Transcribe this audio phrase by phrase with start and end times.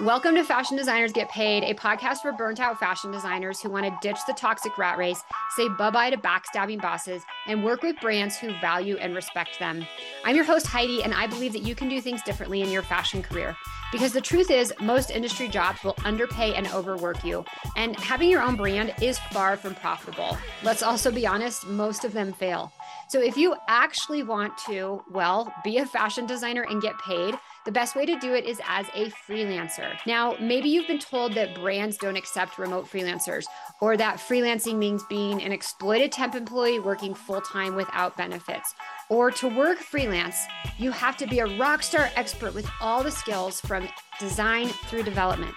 [0.00, 3.84] Welcome to Fashion Designers Get Paid, a podcast for burnt out fashion designers who want
[3.84, 5.22] to ditch the toxic rat race,
[5.56, 9.86] say bye bye to backstabbing bosses, and work with brands who value and respect them.
[10.24, 12.80] I'm your host, Heidi, and I believe that you can do things differently in your
[12.80, 13.54] fashion career.
[13.92, 17.44] Because the truth is, most industry jobs will underpay and overwork you,
[17.76, 20.38] and having your own brand is far from profitable.
[20.62, 22.72] Let's also be honest, most of them fail.
[23.10, 27.34] So if you actually want to, well, be a fashion designer and get paid,
[27.64, 29.98] the best way to do it is as a freelancer.
[30.06, 33.44] Now, maybe you've been told that brands don't accept remote freelancers
[33.80, 38.74] or that freelancing means being an exploited temp employee working full time without benefits.
[39.10, 40.36] Or to work freelance,
[40.78, 45.02] you have to be a rock star expert with all the skills from design through
[45.02, 45.54] development.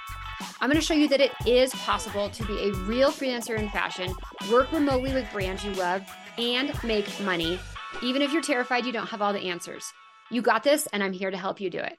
[0.59, 3.69] I'm going to show you that it is possible to be a real freelancer in
[3.69, 4.13] fashion,
[4.51, 6.03] work remotely with brands you love,
[6.37, 7.59] and make money,
[8.01, 9.93] even if you're terrified you don't have all the answers.
[10.31, 11.97] You got this, and I'm here to help you do it.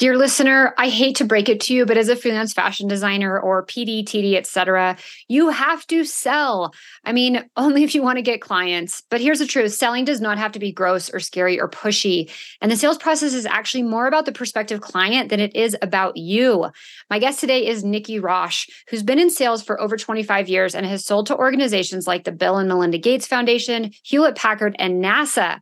[0.00, 3.38] Dear listener, I hate to break it to you, but as a freelance fashion designer
[3.38, 4.96] or PD, TD, etc.,
[5.28, 6.74] you have to sell.
[7.04, 9.04] I mean, only if you want to get clients.
[9.08, 12.28] But here's the truth selling does not have to be gross or scary or pushy.
[12.60, 16.16] And the sales process is actually more about the prospective client than it is about
[16.16, 16.72] you.
[17.08, 20.84] My guest today is Nikki Rausch, who's been in sales for over 25 years and
[20.84, 25.60] has sold to organizations like the Bill and Melinda Gates Foundation, Hewlett Packard, and NASA.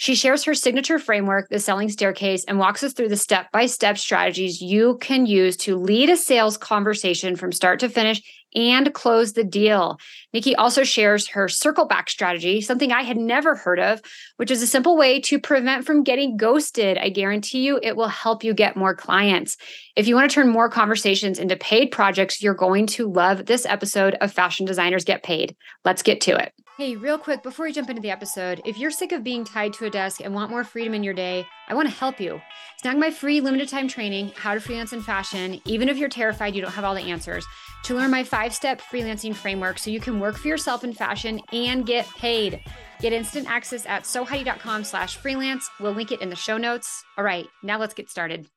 [0.00, 3.66] She shares her signature framework, the selling staircase, and walks us through the step by
[3.66, 8.22] step strategies you can use to lead a sales conversation from start to finish
[8.54, 9.98] and close the deal.
[10.32, 14.00] Nikki also shares her circle back strategy, something I had never heard of,
[14.38, 16.96] which is a simple way to prevent from getting ghosted.
[16.96, 19.58] I guarantee you it will help you get more clients.
[19.96, 23.66] If you want to turn more conversations into paid projects, you're going to love this
[23.66, 25.54] episode of Fashion Designers Get Paid.
[25.84, 26.54] Let's get to it.
[26.80, 29.74] Hey, real quick, before we jump into the episode, if you're sick of being tied
[29.74, 32.40] to a desk and want more freedom in your day, I want to help you.
[32.78, 36.54] Snag my free limited time training, How to Freelance in Fashion, even if you're terrified
[36.54, 37.44] you don't have all the answers,
[37.82, 41.42] to learn my five step freelancing framework so you can work for yourself in fashion
[41.52, 42.62] and get paid.
[43.00, 45.68] Get instant access at soheidi.com slash freelance.
[45.80, 47.04] We'll link it in the show notes.
[47.18, 48.48] All right, now let's get started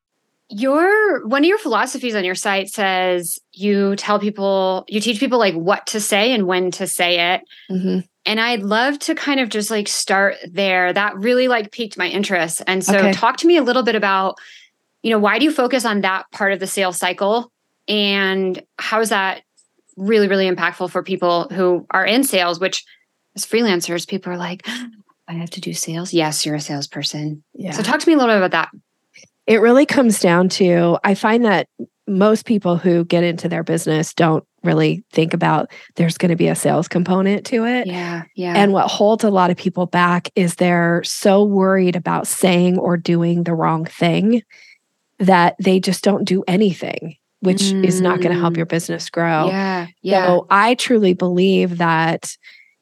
[0.50, 5.40] your one of your philosophies on your site says you tell people you teach people
[5.40, 8.00] like what to say and when to say it mm-hmm.
[8.26, 10.94] And i'd love to kind of just like start there.
[10.94, 12.62] That really like piqued my interest.
[12.68, 13.14] And so okay.
[13.14, 14.38] talk to me a little bit about
[15.02, 17.52] you know why do you focus on that part of the sales cycle?
[17.88, 19.44] And how is that
[19.98, 22.84] really really impactful for people who are in sales which
[23.36, 24.68] as freelancers people are like
[25.28, 26.14] i have to do sales?
[26.14, 27.44] Yes you're a salesperson.
[27.54, 27.72] Yeah.
[27.72, 28.70] so talk to me a little bit about that.
[29.46, 31.68] It really comes down to I find that
[32.08, 36.47] most people who get into their business don't really think about there's going to be
[36.47, 37.88] a sales component to it.
[37.88, 38.24] Yeah.
[38.36, 38.53] Yeah.
[38.56, 42.97] And what holds a lot of people back is they're so worried about saying or
[42.97, 44.42] doing the wrong thing
[45.19, 47.86] that they just don't do anything, which mm.
[47.86, 48.69] is not going to help your mm.
[48.69, 49.47] business grow.
[49.47, 49.88] Yeah.
[50.02, 50.25] Yeah.
[50.25, 52.36] So I truly believe that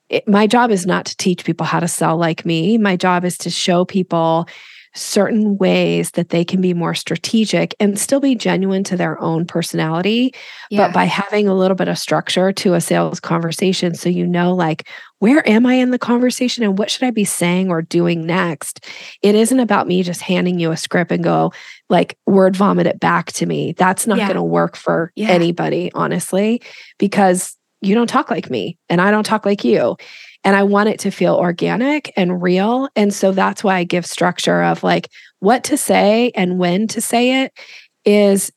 [0.09, 2.77] it, my job is not to teach people how to sell like me.
[2.77, 4.47] My job is to show people
[4.94, 9.46] certain ways that they can be more strategic and still be genuine to their own
[9.46, 10.34] personality,
[10.69, 10.88] yeah.
[10.88, 13.96] but by having a little bit of structure to a sales conversation.
[13.96, 14.88] So you know, like,
[15.19, 18.85] where am I in the conversation and what should I be saying or doing next?
[19.22, 21.53] It isn't about me just handing you a script and go,
[21.90, 23.73] like, word vomit it back to me.
[23.73, 24.28] That's not yeah.
[24.28, 25.29] going to work for yeah.
[25.29, 26.62] anybody, honestly,
[26.97, 29.96] because you don't talk like me and I don't talk like you.
[30.44, 32.90] And I want it to feel organic and real.
[32.96, 35.09] And so that's why I give structure of like
[35.40, 37.53] what to say and when to say it
[38.06, 38.52] is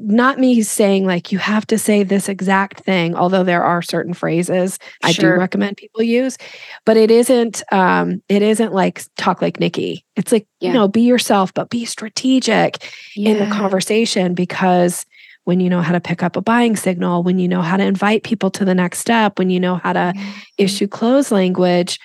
[0.00, 4.12] not me saying like you have to say this exact thing although there are certain
[4.12, 6.36] phrases i do recommend people use
[6.84, 10.68] but it isn't um it isn't like talk like nikki it's like yeah.
[10.68, 13.30] you know be yourself but be strategic yeah.
[13.30, 15.06] in the conversation because
[15.48, 17.82] when you know how to pick up a buying signal, when you know how to
[17.82, 20.30] invite people to the next step, when you know how to mm-hmm.
[20.58, 21.98] issue close language,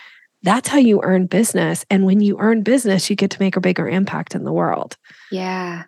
[0.44, 1.86] that's how you earn business.
[1.90, 4.96] And when you earn business, you get to make a bigger impact in the world.
[5.30, 5.84] Yeah.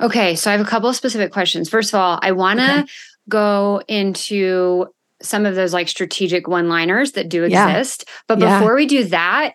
[0.00, 0.34] Okay.
[0.34, 1.68] So I have a couple of specific questions.
[1.68, 2.86] First of all, I want to okay.
[3.28, 4.88] go into
[5.22, 8.04] some of those like strategic one liners that do exist.
[8.08, 8.14] Yeah.
[8.26, 8.74] But before yeah.
[8.74, 9.54] we do that,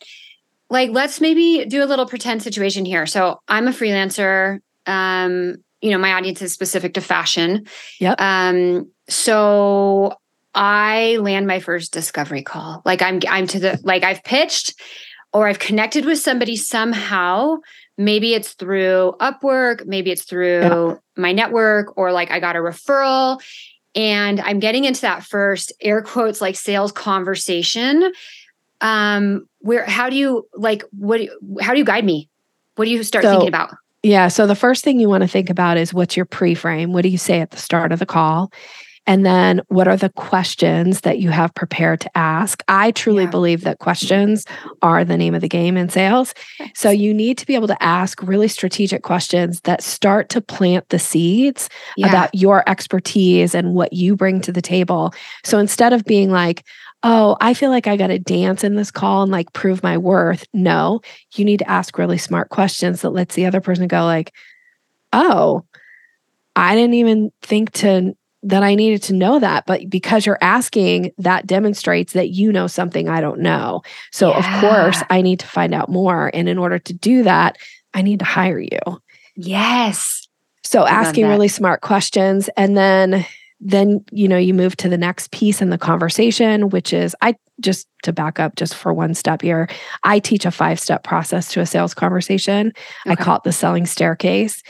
[0.69, 3.05] like let's maybe do a little pretend situation here.
[3.05, 4.59] So I'm a freelancer.
[4.85, 7.67] Um, you know my audience is specific to fashion.
[7.99, 8.19] Yep.
[8.19, 10.17] Um so
[10.55, 12.81] i land my first discovery call.
[12.85, 14.79] Like i'm i'm to the like i've pitched
[15.33, 17.57] or i've connected with somebody somehow.
[17.97, 23.41] Maybe it's through upwork maybe it's through my network or like i got a referral.
[23.95, 28.11] And i'm getting into that first air quotes like sales conversation.
[28.81, 31.21] Um where how do you like what
[31.61, 32.29] how do you guide me?
[32.75, 34.27] What do you start so, thinking about Yeah.
[34.27, 36.93] So the first thing you want to think about is what's your pre frame?
[36.93, 38.51] What do you say at the start of the call?
[39.07, 42.61] And then what are the questions that you have prepared to ask?
[42.67, 43.29] I truly yeah.
[43.29, 44.45] believe that questions
[44.81, 46.33] are the name of the game in sales.
[46.75, 50.89] So you need to be able to ask really strategic questions that start to plant
[50.89, 52.09] the seeds yeah.
[52.09, 55.13] about your expertise and what you bring to the table.
[55.45, 56.65] So instead of being like,
[57.09, 59.97] oh, I feel like I got to dance in this call and like prove my
[59.97, 60.45] worth.
[60.53, 60.99] No,
[61.35, 64.33] you need to ask really smart questions that lets the other person go like,
[65.13, 65.63] oh,
[66.57, 68.13] I didn't even think to
[68.43, 69.65] that I needed to know that.
[69.65, 73.83] But because you're asking, that demonstrates that you know something I don't know.
[74.11, 74.39] So, yeah.
[74.39, 76.29] of course, I need to find out more.
[76.33, 77.57] And in order to do that,
[77.93, 78.79] I need to hire you.
[79.37, 80.27] Yes.
[80.65, 82.49] So, asking really smart questions.
[82.57, 83.25] And then,
[83.59, 87.35] then, you know, you move to the next piece in the conversation, which is I
[87.59, 89.67] just to back up just for one step here,
[90.03, 92.67] I teach a five step process to a sales conversation.
[92.67, 93.11] Okay.
[93.11, 94.61] I call it the selling staircase.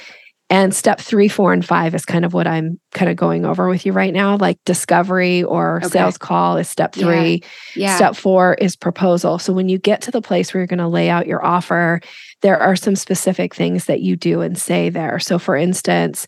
[0.49, 3.67] And step three, four, and five is kind of what I'm kind of going over
[3.67, 4.37] with you right now.
[4.37, 5.89] Like discovery or okay.
[5.89, 7.43] sales call is step three.
[7.75, 7.89] Yeah.
[7.89, 7.95] yeah.
[7.97, 9.39] Step four is proposal.
[9.39, 11.99] So when you get to the place where you're going to lay out your offer,
[12.41, 15.19] there are some specific things that you do and say there.
[15.19, 16.25] So for instance,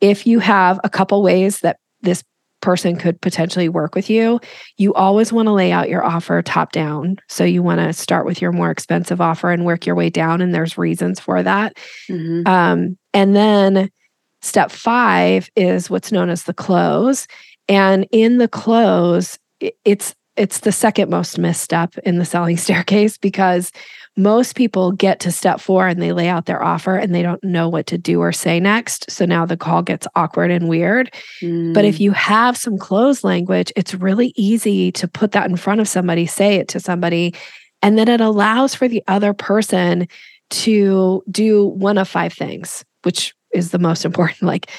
[0.00, 2.22] if you have a couple ways that this
[2.60, 4.40] person could potentially work with you,
[4.76, 7.16] you always want to lay out your offer top down.
[7.28, 10.40] So you want to start with your more expensive offer and work your way down.
[10.40, 11.76] And there's reasons for that.
[12.08, 12.46] Mm-hmm.
[12.46, 13.90] Um, and then
[14.42, 17.26] step five is what's known as the close.
[17.68, 19.38] And in the close,
[19.84, 23.72] it's it's the second most missed step in the selling staircase because
[24.16, 27.42] most people get to step four and they lay out their offer and they don't
[27.44, 29.10] know what to do or say next.
[29.10, 31.14] So now the call gets awkward and weird.
[31.40, 31.72] Mm.
[31.72, 32.00] But if mm.
[32.00, 36.26] you have some close language, it's really easy to put that in front of somebody,
[36.26, 37.34] say it to somebody,
[37.82, 40.06] and then it allows for the other person
[40.50, 44.42] to do one of five things, which is the most important.
[44.42, 44.70] Like,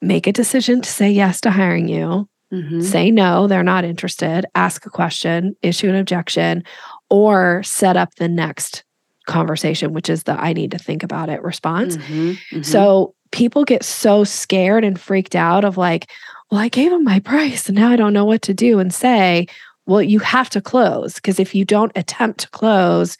[0.00, 2.28] make a decision to say yes to hiring you.
[2.52, 2.82] Mm-hmm.
[2.82, 4.44] Say no, they're not interested.
[4.54, 6.64] Ask a question, issue an objection,
[7.12, 8.84] or set up the next
[9.26, 11.98] conversation, which is the I need to think about it response.
[11.98, 12.62] Mm-hmm, mm-hmm.
[12.62, 16.10] So people get so scared and freaked out of like,
[16.50, 18.94] well, I gave them my price and now I don't know what to do and
[18.94, 19.46] say,
[19.84, 23.18] well, you have to close because if you don't attempt to close,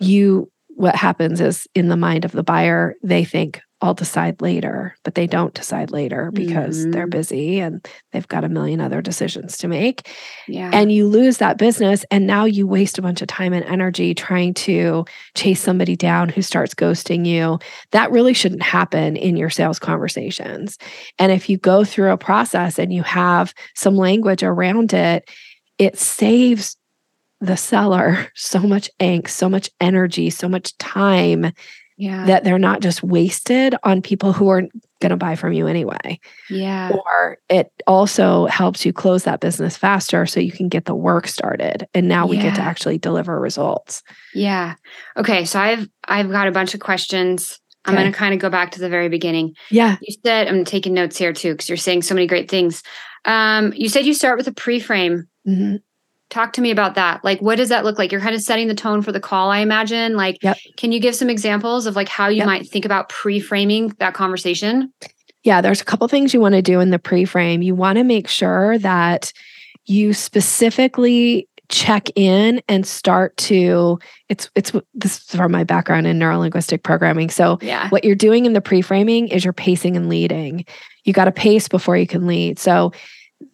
[0.00, 4.96] you what happens is in the mind of the buyer, they think, I'll decide later,
[5.04, 6.92] but they don't decide later because mm-hmm.
[6.92, 10.10] they're busy and they've got a million other decisions to make.
[10.48, 10.70] Yeah.
[10.72, 12.02] And you lose that business.
[12.10, 16.30] And now you waste a bunch of time and energy trying to chase somebody down
[16.30, 17.58] who starts ghosting you.
[17.90, 20.78] That really shouldn't happen in your sales conversations.
[21.18, 25.28] And if you go through a process and you have some language around it,
[25.76, 26.78] it saves
[27.42, 31.52] the seller so much angst, so much energy, so much time
[31.96, 32.26] yeah.
[32.26, 34.62] that they're not just wasted on people who are
[35.00, 36.18] going to buy from you anyway.
[36.48, 36.90] Yeah.
[36.90, 41.26] Or it also helps you close that business faster so you can get the work
[41.26, 42.44] started and now we yeah.
[42.44, 44.02] get to actually deliver results.
[44.34, 44.74] Yeah.
[45.16, 47.58] Okay, so I've I've got a bunch of questions.
[47.84, 49.54] I'm going to kind of go back to the very beginning.
[49.70, 49.96] Yeah.
[50.02, 52.82] You said I'm taking notes here too cuz you're saying so many great things.
[53.24, 55.28] Um you said you start with a pre-frame.
[55.46, 55.76] Mm-hmm
[56.30, 57.24] talk to me about that.
[57.24, 58.10] Like what does that look like?
[58.10, 60.16] You're kind of setting the tone for the call i imagine.
[60.16, 60.58] Like yep.
[60.76, 62.46] can you give some examples of like how you yep.
[62.46, 64.92] might think about pre-framing that conversation?
[65.44, 67.62] Yeah there's a couple things you want to do in the pre-frame.
[67.62, 69.32] You want to make sure that
[69.86, 73.98] you specifically check in and start to
[74.28, 77.30] it's it's this is from my background in neurolinguistic programming.
[77.30, 77.88] So yeah.
[77.90, 80.64] what you're doing in the pre-framing is you're pacing and leading.
[81.04, 82.58] You got to pace before you can lead.
[82.58, 82.92] So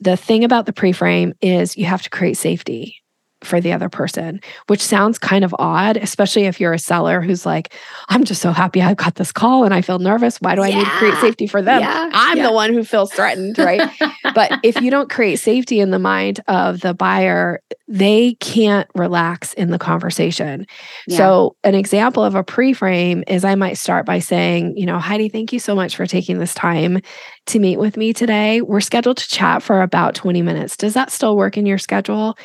[0.00, 3.01] the thing about the pre-frame is you have to create safety
[3.44, 7.44] for the other person, which sounds kind of odd, especially if you're a seller who's
[7.44, 7.74] like,
[8.08, 10.38] I'm just so happy I got this call and I feel nervous.
[10.38, 11.80] Why do I need to create safety for them?
[11.80, 12.10] Yeah.
[12.12, 12.46] I'm yeah.
[12.46, 13.90] the one who feels threatened, right?
[14.34, 19.52] but if you don't create safety in the mind of the buyer, they can't relax
[19.54, 20.66] in the conversation.
[21.08, 24.98] So, an example of a pre frame is I might start by saying, you know,
[24.98, 27.00] Heidi, thank you so much for taking this time
[27.46, 28.62] to meet with me today.
[28.62, 30.76] We're scheduled to chat for about 20 minutes.
[30.76, 32.36] Does that still work in your schedule?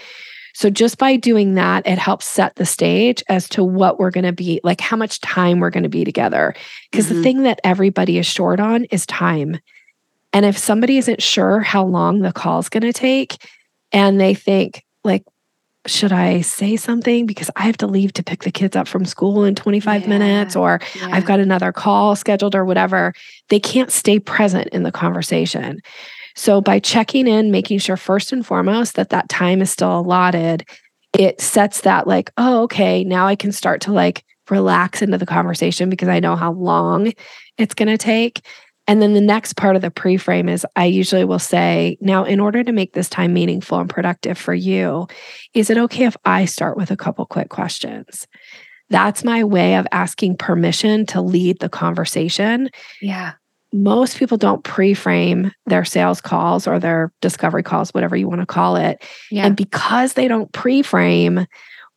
[0.57, 4.23] So just by doing that, it helps set the stage as to what we're going
[4.23, 6.55] to be like, how much time we're going to be together.
[6.89, 7.17] Because mm-hmm.
[7.17, 9.59] the thing that everybody is short on is time.
[10.33, 13.37] And if somebody isn't sure how long the call is going to take
[13.91, 15.23] and they think, like,
[15.85, 19.05] should I say something because I have to leave to pick the kids up from
[19.05, 21.09] school in 25 yeah, minutes or yeah.
[21.11, 23.13] I've got another call scheduled or whatever,
[23.49, 25.83] they can't stay present in the conversation.
[26.37, 30.63] So by checking in, making sure first and foremost that that time is still allotted,
[31.17, 35.25] it sets that like, oh, okay, now I can start to like relax into the
[35.25, 37.11] conversation because I know how long
[37.57, 38.45] it's going to take.
[38.85, 42.23] And then the next part of the pre frame is I usually will say, now,
[42.23, 45.07] in order to make this time meaningful and productive for you,
[45.55, 48.27] is it okay if I start with a couple quick questions?
[48.89, 52.69] That's my way of asking permission to lead the conversation.
[53.01, 53.33] Yeah.
[53.73, 58.41] Most people don't pre frame their sales calls or their discovery calls, whatever you want
[58.41, 59.03] to call it.
[59.31, 59.45] Yeah.
[59.45, 61.45] And because they don't pre frame,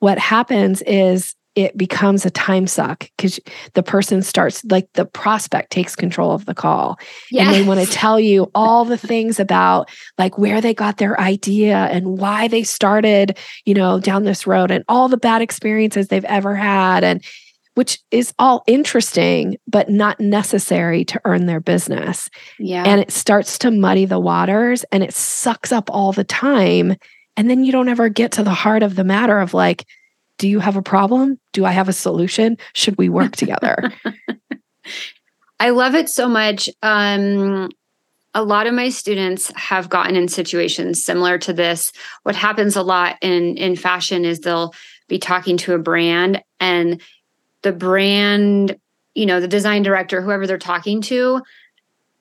[0.00, 3.40] what happens is it becomes a time suck because
[3.74, 6.96] the person starts like the prospect takes control of the call
[7.30, 7.46] yes.
[7.46, 11.20] and they want to tell you all the things about like where they got their
[11.20, 16.08] idea and why they started you know down this road and all the bad experiences
[16.08, 17.24] they've ever had and
[17.74, 23.58] which is all interesting but not necessary to earn their business yeah and it starts
[23.58, 26.96] to muddy the waters and it sucks up all the time
[27.36, 29.84] and then you don't ever get to the heart of the matter of like
[30.40, 31.38] do you have a problem?
[31.52, 32.56] Do I have a solution?
[32.72, 33.92] Should we work together?
[35.60, 36.68] I love it so much.
[36.82, 37.68] Um,
[38.32, 41.92] a lot of my students have gotten in situations similar to this.
[42.22, 44.72] What happens a lot in in fashion is they'll
[45.08, 47.02] be talking to a brand and
[47.62, 48.76] the brand,
[49.14, 51.42] you know, the design director, whoever they're talking to,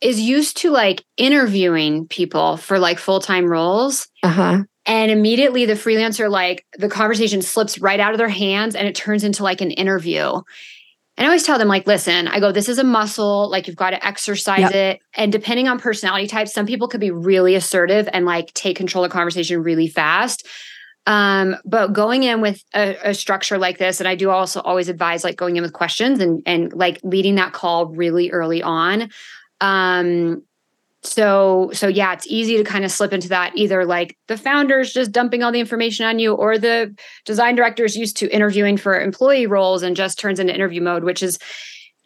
[0.01, 4.07] is used to like interviewing people for like full-time roles.
[4.23, 4.63] Uh-huh.
[4.85, 8.95] And immediately the freelancer, like the conversation slips right out of their hands and it
[8.95, 10.41] turns into like an interview.
[11.17, 13.75] And I always tell them, like, listen, I go, this is a muscle, like you've
[13.75, 14.73] got to exercise yep.
[14.73, 14.99] it.
[15.15, 19.03] And depending on personality types, some people could be really assertive and like take control
[19.03, 20.47] of conversation really fast.
[21.07, 24.89] Um, but going in with a, a, structure like this, and I do also always
[24.89, 29.09] advise like going in with questions and and like leading that call really early on.
[29.59, 30.43] Um,
[31.01, 34.91] so so yeah it's easy to kind of slip into that either like the founders
[34.91, 38.99] just dumping all the information on you or the design directors used to interviewing for
[38.99, 41.39] employee roles and just turns into interview mode which is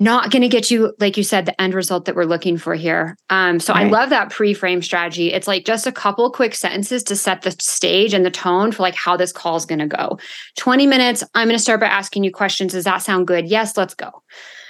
[0.03, 2.75] not going to get you like you said the end result that we're looking for
[2.75, 3.17] here.
[3.29, 3.87] Um, so right.
[3.87, 5.31] i love that pre-frame strategy.
[5.31, 8.83] It's like just a couple quick sentences to set the stage and the tone for
[8.83, 10.19] like how this call is going to go.
[10.57, 12.73] 20 minutes i'm going to start by asking you questions.
[12.73, 13.47] Does that sound good?
[13.47, 14.11] Yes let's go.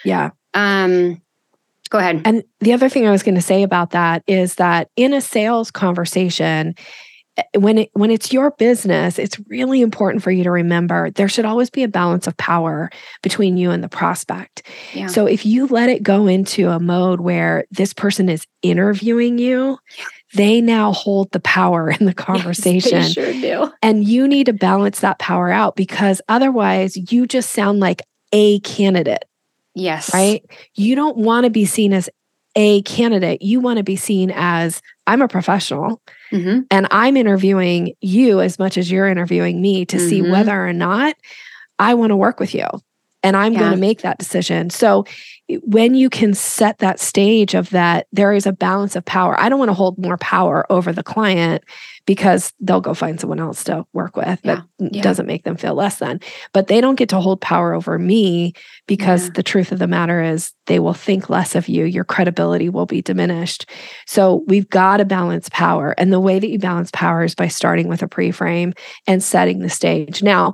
[0.06, 0.32] Yeah.
[0.54, 1.22] Um
[1.90, 2.24] Go ahead.
[2.26, 5.22] And the other thing I was going to say about that is that in a
[5.22, 6.74] sales conversation,
[7.56, 11.46] when it, when it's your business, it's really important for you to remember there should
[11.46, 12.90] always be a balance of power
[13.22, 14.64] between you and the prospect.
[14.94, 15.08] Yeah.
[15.08, 19.80] So if you let it go into a mode where this person is interviewing you,
[20.36, 23.00] they now hold the power in the conversation.
[23.00, 23.72] Yes, sure do.
[23.82, 28.60] And you need to balance that power out because otherwise you just sound like a
[28.62, 29.26] candidate
[29.76, 30.14] Yes.
[30.14, 30.44] Right?
[30.76, 32.10] You don't want to be seen as
[32.56, 33.42] a candidate.
[33.42, 36.02] You want to be seen as I'm a professional
[36.34, 36.62] mm-hmm.
[36.72, 40.10] and I'm interviewing you as much as you're interviewing me to mm-hmm.
[40.10, 41.16] see whether or not
[41.80, 42.68] I want to work with you.
[43.24, 43.60] And I'm yeah.
[43.60, 44.70] going to make that decision.
[44.70, 45.06] So
[45.62, 49.40] when you can set that stage of that, there is a balance of power.
[49.40, 51.64] I don't want to hold more power over the client
[52.06, 54.62] because they'll go find someone else to work with yeah.
[54.80, 55.02] that yeah.
[55.02, 56.20] doesn't make them feel less than.
[56.54, 58.54] But they don't get to hold power over me
[58.88, 59.32] because yeah.
[59.36, 61.86] the truth of the matter is they will think less of you.
[61.86, 63.70] Your credibility will be diminished.
[64.06, 65.94] So we've got to balance power.
[65.98, 68.74] And the way that you balance power is by starting with a pre frame
[69.08, 70.24] and setting the stage.
[70.24, 70.54] Now,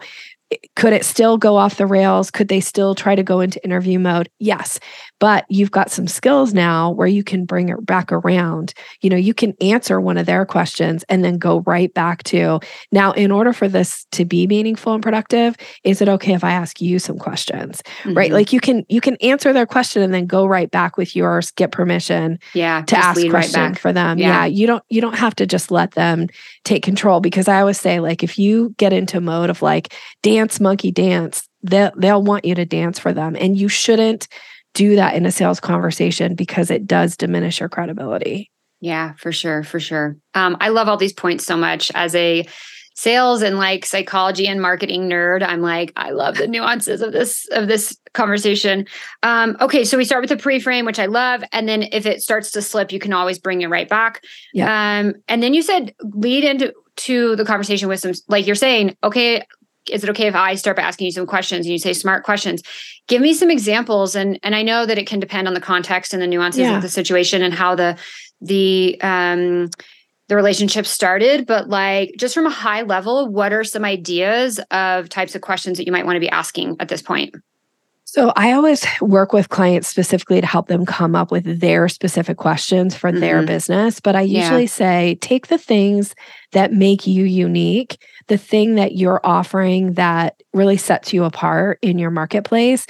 [0.76, 2.32] could it still go off the rails?
[2.32, 4.30] Could they still try to go into interview mode?
[4.40, 4.80] Yes.
[5.20, 8.74] But you've got some skills now where you can bring it back around.
[9.02, 12.60] You know, you can answer one of their questions and then go right back to
[12.92, 16.52] now, in order for this to be meaningful and productive, is it okay if I
[16.52, 17.84] ask you some questions?
[18.04, 18.14] Mm-hmm.
[18.14, 18.32] Right.
[18.32, 21.52] Like you can you can answer their question and then go right back with yours,
[21.52, 24.18] get permission yeah, to ask questions right for them.
[24.18, 24.28] Yeah.
[24.28, 24.46] yeah.
[24.46, 26.28] You don't you don't have to just let them
[26.64, 29.94] take control because I always say, like, if you get into mode of like
[30.40, 33.36] dance monkey dance, they'll, they'll want you to dance for them.
[33.36, 34.28] And you shouldn't
[34.74, 38.50] do that in a sales conversation because it does diminish your credibility.
[38.80, 40.16] Yeah, for sure, for sure.
[40.34, 42.48] Um, I love all these points so much as a
[42.96, 47.48] sales and like psychology and marketing nerd i'm like i love the nuances of this
[47.52, 48.86] of this conversation
[49.24, 52.22] um okay so we start with the pre-frame which i love and then if it
[52.22, 54.22] starts to slip you can always bring it right back
[54.54, 55.00] yeah.
[55.00, 58.94] um and then you said lead into to the conversation with some like you're saying
[59.02, 59.42] okay
[59.90, 62.24] is it okay if I start by asking you some questions and you say smart
[62.24, 62.62] questions?
[63.08, 64.16] Give me some examples.
[64.16, 66.76] And and I know that it can depend on the context and the nuances yeah.
[66.76, 67.98] of the situation and how the
[68.42, 69.70] the um
[70.30, 75.10] the relationship started, but like just from a high level, what are some ideas of
[75.10, 77.34] types of questions that you might want to be asking at this point?
[78.12, 82.38] So I always work with clients specifically to help them come up with their specific
[82.38, 83.20] questions for mm-hmm.
[83.20, 84.00] their business.
[84.00, 84.68] But I usually yeah.
[84.68, 86.16] say take the things
[86.52, 92.00] that make you unique, the thing that you're offering that really sets you apart in
[92.00, 92.88] your marketplace.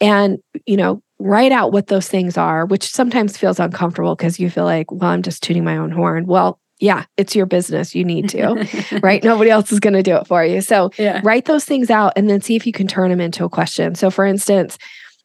[0.00, 4.48] And, you know, write out what those things are, which sometimes feels uncomfortable because you
[4.48, 6.24] feel like, well, I'm just tuning my own horn.
[6.24, 7.94] Well, yeah, it's your business.
[7.94, 9.22] You need to, right?
[9.24, 10.60] Nobody else is going to do it for you.
[10.60, 11.20] So yeah.
[11.24, 13.94] write those things out and then see if you can turn them into a question.
[13.94, 14.76] So, for instance,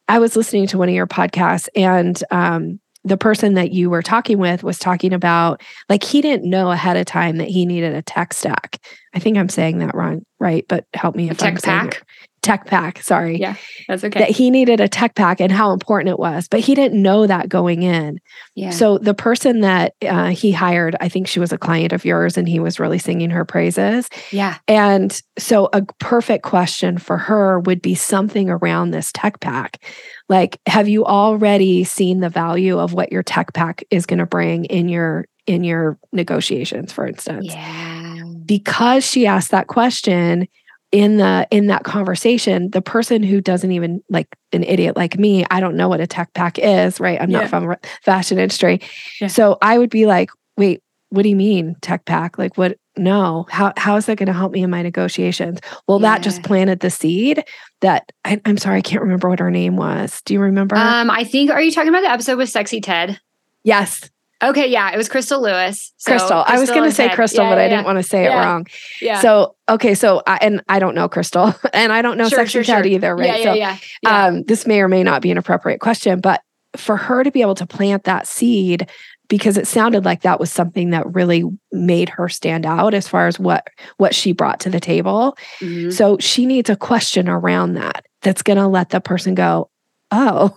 [0.08, 4.02] I was listening to one of your podcasts and um, the person that you were
[4.02, 7.94] talking with was talking about like he didn't know ahead of time that he needed
[7.94, 8.78] a tech stack.
[9.14, 10.64] I think I'm saying that wrong, right?
[10.68, 12.06] But help me if tech I'm pack
[12.42, 13.02] tech pack.
[13.02, 13.38] Sorry.
[13.38, 13.54] Yeah,
[13.88, 14.18] that's okay.
[14.18, 17.26] That he needed a tech pack and how important it was, but he didn't know
[17.26, 18.18] that going in.
[18.54, 18.70] Yeah.
[18.70, 22.36] So the person that uh, he hired, I think she was a client of yours
[22.36, 24.08] and he was really singing her praises.
[24.30, 24.58] Yeah.
[24.68, 29.84] And so a perfect question for her would be something around this tech pack.
[30.28, 34.26] Like, have you already seen the value of what your tech pack is going to
[34.26, 37.46] bring in your in your negotiations, for instance?
[37.46, 38.22] Yeah.
[38.44, 40.48] Because she asked that question,
[40.92, 45.44] in the in that conversation the person who doesn't even like an idiot like me
[45.50, 47.20] i don't know what a tech pack is right?
[47.20, 47.40] I'm yeah.
[47.40, 48.80] not from fashion industry.
[49.20, 49.28] Yeah.
[49.28, 50.82] so i would be like wait
[51.12, 52.38] what do you mean tech pack?
[52.38, 53.46] Like what no.
[53.50, 55.60] How how is that going to help me in my negotiations?
[55.86, 56.14] Well yeah.
[56.14, 57.44] that just planted the seed
[57.80, 60.22] that I, i'm sorry i can't remember what her name was.
[60.22, 60.74] Do you remember?
[60.74, 63.20] Um i think are you talking about the episode with sexy ted?
[63.62, 64.10] Yes
[64.42, 65.92] Okay, yeah, it was Crystal Lewis.
[65.98, 66.42] So Crystal.
[66.42, 66.56] Crystal.
[66.56, 68.42] I was going to say Crystal, yeah, but yeah, I didn't want to say yeah.
[68.42, 68.66] it wrong.
[69.00, 69.20] Yeah.
[69.20, 72.50] So okay, so I, and I don't know Crystal, and I don't know sure, Sexy
[72.50, 72.92] sure, Ted sure.
[72.92, 73.40] either, right?
[73.40, 74.26] Yeah, yeah, so, yeah.
[74.26, 76.42] Um, this may or may not be an appropriate question, but
[76.76, 78.88] for her to be able to plant that seed
[79.28, 83.26] because it sounded like that was something that really made her stand out as far
[83.28, 85.36] as what what she brought to the table.
[85.60, 85.90] Mm-hmm.
[85.90, 89.70] So she needs a question around that that's going to let the person go,
[90.10, 90.56] "Oh,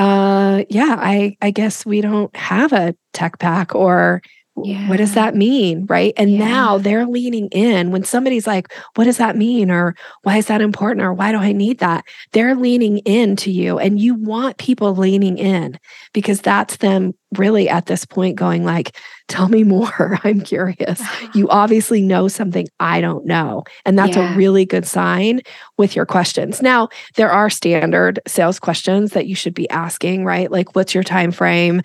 [0.00, 4.22] uh yeah i i guess we don't have a tech pack or
[4.64, 4.88] yeah.
[4.88, 6.12] what does that mean right?
[6.16, 6.38] And yeah.
[6.38, 7.90] now they're leaning in.
[7.90, 9.70] When somebody's like what does that mean?
[9.70, 11.04] or why is that important?
[11.04, 12.04] or why do i need that?
[12.32, 15.78] they're leaning in to you and you want people leaning in
[16.12, 18.96] because that's them really at this point going like
[19.28, 20.18] tell me more.
[20.24, 21.00] I'm curious.
[21.34, 23.64] You obviously know something i don't know.
[23.86, 24.34] and that's yeah.
[24.34, 25.40] a really good sign
[25.76, 26.60] with your questions.
[26.60, 30.50] Now there are standard sales questions that you should be asking right?
[30.50, 31.82] Like what's your time frame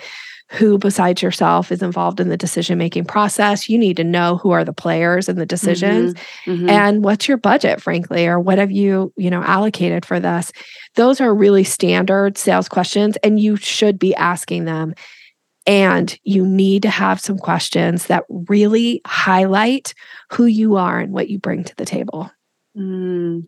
[0.51, 4.51] who besides yourself is involved in the decision making process you need to know who
[4.51, 6.69] are the players and the decisions mm-hmm, mm-hmm.
[6.69, 10.51] and what's your budget frankly or what have you you know allocated for this
[10.95, 14.93] those are really standard sales questions and you should be asking them
[15.67, 19.95] and you need to have some questions that really highlight
[20.31, 22.29] who you are and what you bring to the table
[22.77, 23.43] mm.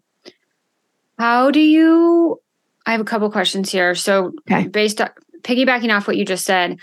[1.19, 2.41] how do you
[2.87, 4.67] i have a couple questions here so okay.
[4.67, 5.09] based on
[5.47, 6.77] piggybacking off what you just said,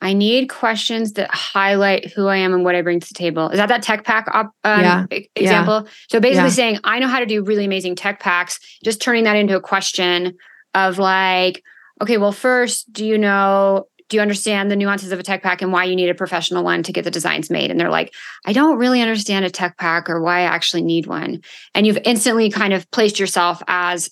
[0.00, 3.48] I need questions that highlight who I am and what I bring to the table.
[3.48, 5.06] Is that that tech pack op, um, yeah.
[5.34, 5.82] example?
[5.84, 5.90] Yeah.
[6.08, 6.54] So basically yeah.
[6.54, 9.60] saying, I know how to do really amazing tech packs, just turning that into a
[9.60, 10.36] question
[10.74, 11.64] of like,
[12.00, 15.62] okay, well, first, do you know, do you understand the nuances of a tech pack
[15.62, 17.70] and why you need a professional one to get the designs made?
[17.70, 18.14] And they're like,
[18.46, 21.42] I don't really understand a tech pack or why I actually need one.
[21.74, 24.10] And you've instantly kind of placed yourself as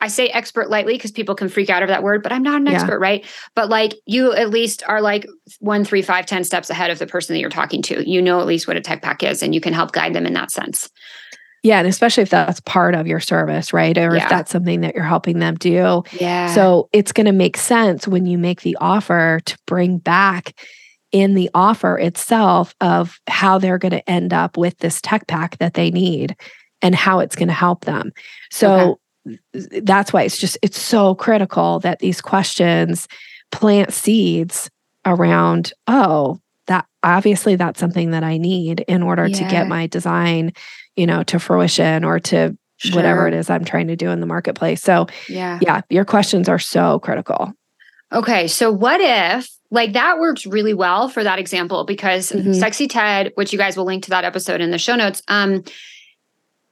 [0.00, 2.60] I say expert lightly because people can freak out over that word, but I'm not
[2.60, 3.24] an expert, right?
[3.54, 5.26] But like you at least are like
[5.60, 8.08] one, three, five, ten steps ahead of the person that you're talking to.
[8.08, 10.26] You know at least what a tech pack is and you can help guide them
[10.26, 10.90] in that sense.
[11.62, 11.78] Yeah.
[11.78, 13.96] And especially if that's part of your service, right?
[13.96, 14.24] Or yeah.
[14.24, 16.04] if that's something that you're helping them do.
[16.20, 16.54] Yeah.
[16.54, 20.54] So it's going to make sense when you make the offer to bring back
[21.10, 25.56] in the offer itself of how they're going to end up with this tech pack
[25.58, 26.36] that they need
[26.82, 28.12] and how it's going to help them.
[28.50, 29.00] So okay
[29.82, 33.08] that's why it's just it's so critical that these questions
[33.50, 34.70] plant seeds
[35.04, 39.36] around oh that obviously that's something that i need in order yeah.
[39.36, 40.52] to get my design
[40.96, 42.96] you know to fruition or to sure.
[42.96, 46.48] whatever it is i'm trying to do in the marketplace so yeah yeah your questions
[46.48, 47.52] are so critical
[48.12, 52.52] okay so what if like that works really well for that example because mm-hmm.
[52.52, 55.62] sexy ted which you guys will link to that episode in the show notes um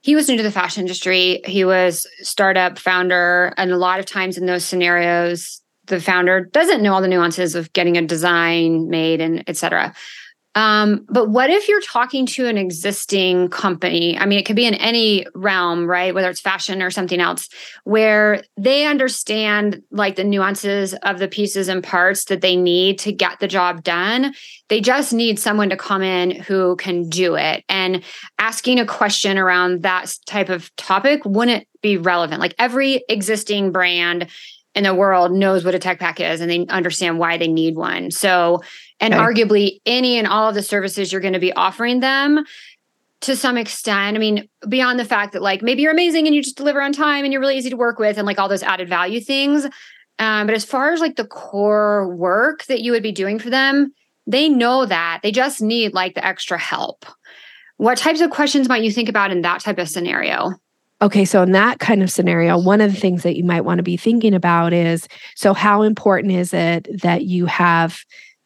[0.05, 1.41] he was new to the fashion industry.
[1.47, 6.83] He was startup founder, and a lot of times in those scenarios, the founder doesn't
[6.83, 9.95] know all the nuances of getting a design made and etc.
[10.55, 14.17] Um, but what if you're talking to an existing company?
[14.17, 16.15] I mean, it could be in any realm, right?
[16.15, 17.49] Whether it's fashion or something else,
[17.83, 23.13] where they understand like the nuances of the pieces and parts that they need to
[23.13, 24.35] get the job done.
[24.69, 27.65] They just need someone to come in who can do it.
[27.69, 28.03] And
[28.39, 32.41] asking a question around that type of topic wouldn't be relevant.
[32.41, 34.29] Like every existing brand
[34.75, 37.77] in the world knows what a tech pack is and they understand why they need
[37.77, 38.11] one.
[38.11, 38.63] So,
[39.01, 39.23] and okay.
[39.23, 42.45] arguably any and all of the services you're going to be offering them
[43.23, 44.17] to some extent.
[44.17, 46.93] I mean, beyond the fact that like maybe you're amazing and you just deliver on
[46.93, 49.67] time and you're really easy to work with and like all those added value things.
[50.19, 53.51] Um, but as far as like the core work that you would be doing for
[53.51, 53.93] them,
[54.27, 57.05] they know that they just need like the extra help.
[57.79, 60.53] What types of questions might you think about in that type of scenario?
[61.03, 63.79] Okay, so in that kind of scenario, one of the things that you might want
[63.79, 68.05] to be thinking about is so, how important is it that you have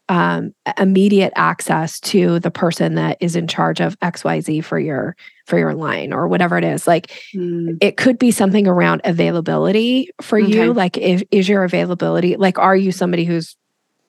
[0.09, 5.16] um, immediate access to the person that is in charge of XYZ for your
[5.47, 7.77] for your line or whatever it is like mm.
[7.81, 10.51] it could be something around availability for okay.
[10.51, 13.57] you like if, is your availability like are you somebody who's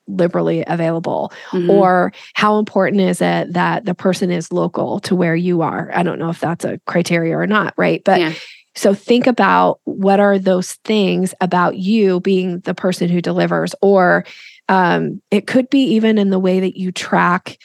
[0.08, 1.70] liberally available mm-hmm.
[1.70, 6.04] or how important is it that the person is local to where you are i
[6.04, 8.34] don't know if that's a criteria or not right but yeah.
[8.76, 14.26] so think about what are those things about you being the person who delivers or
[14.70, 17.58] um, it could be even in the way that you track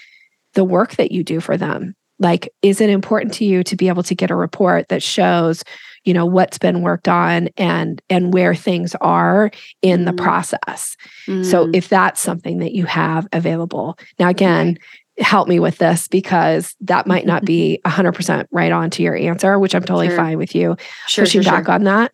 [0.54, 3.88] the work that you do for them like is it important to you to be
[3.88, 5.64] able to get a report that shows
[6.04, 9.50] you know what's been worked on and and where things are
[9.82, 10.06] in mm.
[10.06, 11.44] the process mm.
[11.44, 14.78] so if that's something that you have available now again
[15.18, 19.58] help me with this because that might not be 100% right on to your answer
[19.58, 20.16] which i'm totally sure.
[20.16, 22.12] fine with you sure, pushing sure, back on that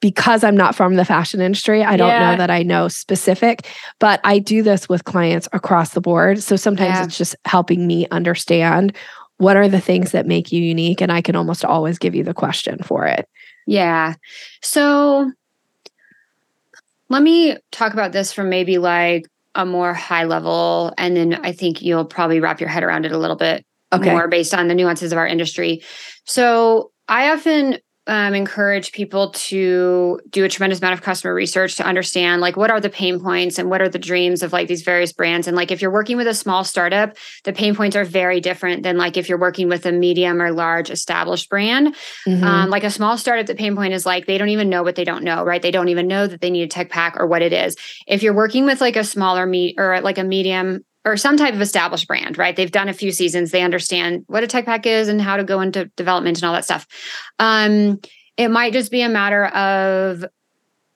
[0.00, 2.30] because I'm not from the fashion industry, I don't yeah.
[2.30, 3.66] know that I know specific,
[3.98, 6.42] but I do this with clients across the board.
[6.42, 7.04] So sometimes yeah.
[7.04, 8.96] it's just helping me understand
[9.40, 12.22] what are the things that make you unique and i can almost always give you
[12.22, 13.28] the question for it
[13.66, 14.14] yeah
[14.62, 15.32] so
[17.08, 21.52] let me talk about this from maybe like a more high level and then i
[21.52, 24.10] think you'll probably wrap your head around it a little bit okay.
[24.10, 25.82] more based on the nuances of our industry
[26.24, 27.78] so i often
[28.10, 32.68] um, encourage people to do a tremendous amount of customer research to understand like what
[32.68, 35.46] are the pain points and what are the dreams of like these various brands.
[35.46, 38.82] And like if you're working with a small startup the pain points are very different
[38.82, 41.94] than like if you're working with a medium or large established brand.
[42.26, 42.42] Mm-hmm.
[42.42, 44.96] um, like a small startup the pain point is like they don't even know what
[44.96, 45.62] they don't know right?
[45.62, 47.76] They don't even know that they need a tech pack or what it is.
[48.08, 51.54] If you're working with like a smaller meet or like a medium or some type
[51.54, 52.54] of established brand, right?
[52.54, 53.50] They've done a few seasons.
[53.50, 56.52] They understand what a tech pack is and how to go into development and all
[56.52, 56.86] that stuff.
[57.38, 58.00] Um,
[58.36, 60.24] it might just be a matter of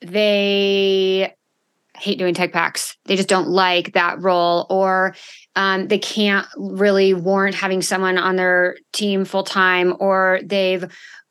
[0.01, 1.33] they
[1.97, 2.97] hate doing tech packs.
[3.05, 5.15] They just don't like that role, or
[5.55, 10.85] um, they can't really warrant having someone on their team full time, or they've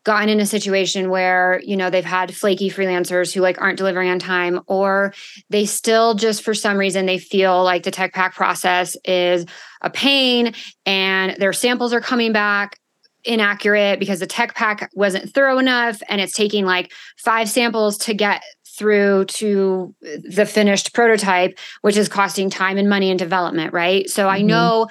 [0.05, 4.11] gotten in a situation where you know they've had flaky freelancers who like aren't delivering
[4.11, 5.12] on time or
[5.51, 9.47] they still just for some reason they feel like the tech pack process is
[9.81, 10.55] a pain
[10.87, 12.79] and their samples are coming back
[13.25, 18.12] inaccurate because the tech pack wasn't thorough enough and it's taking like five samples to
[18.12, 18.43] get
[18.77, 19.95] through to
[20.29, 24.35] the finished prototype which is costing time and money and development right so mm-hmm.
[24.35, 24.87] i know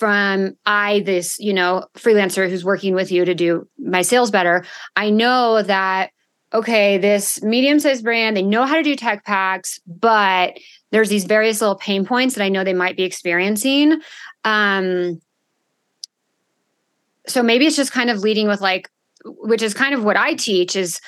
[0.00, 4.64] from I, this, you know, freelancer who's working with you to do my sales better,
[4.96, 6.10] I know that,
[6.54, 10.58] okay, this medium sized brand, they know how to do tech packs, but
[10.90, 14.00] there's these various little pain points that I know they might be experiencing.
[14.42, 15.20] Um,
[17.26, 18.88] so maybe it's just kind of leading with like,
[19.26, 20.98] which is kind of what I teach is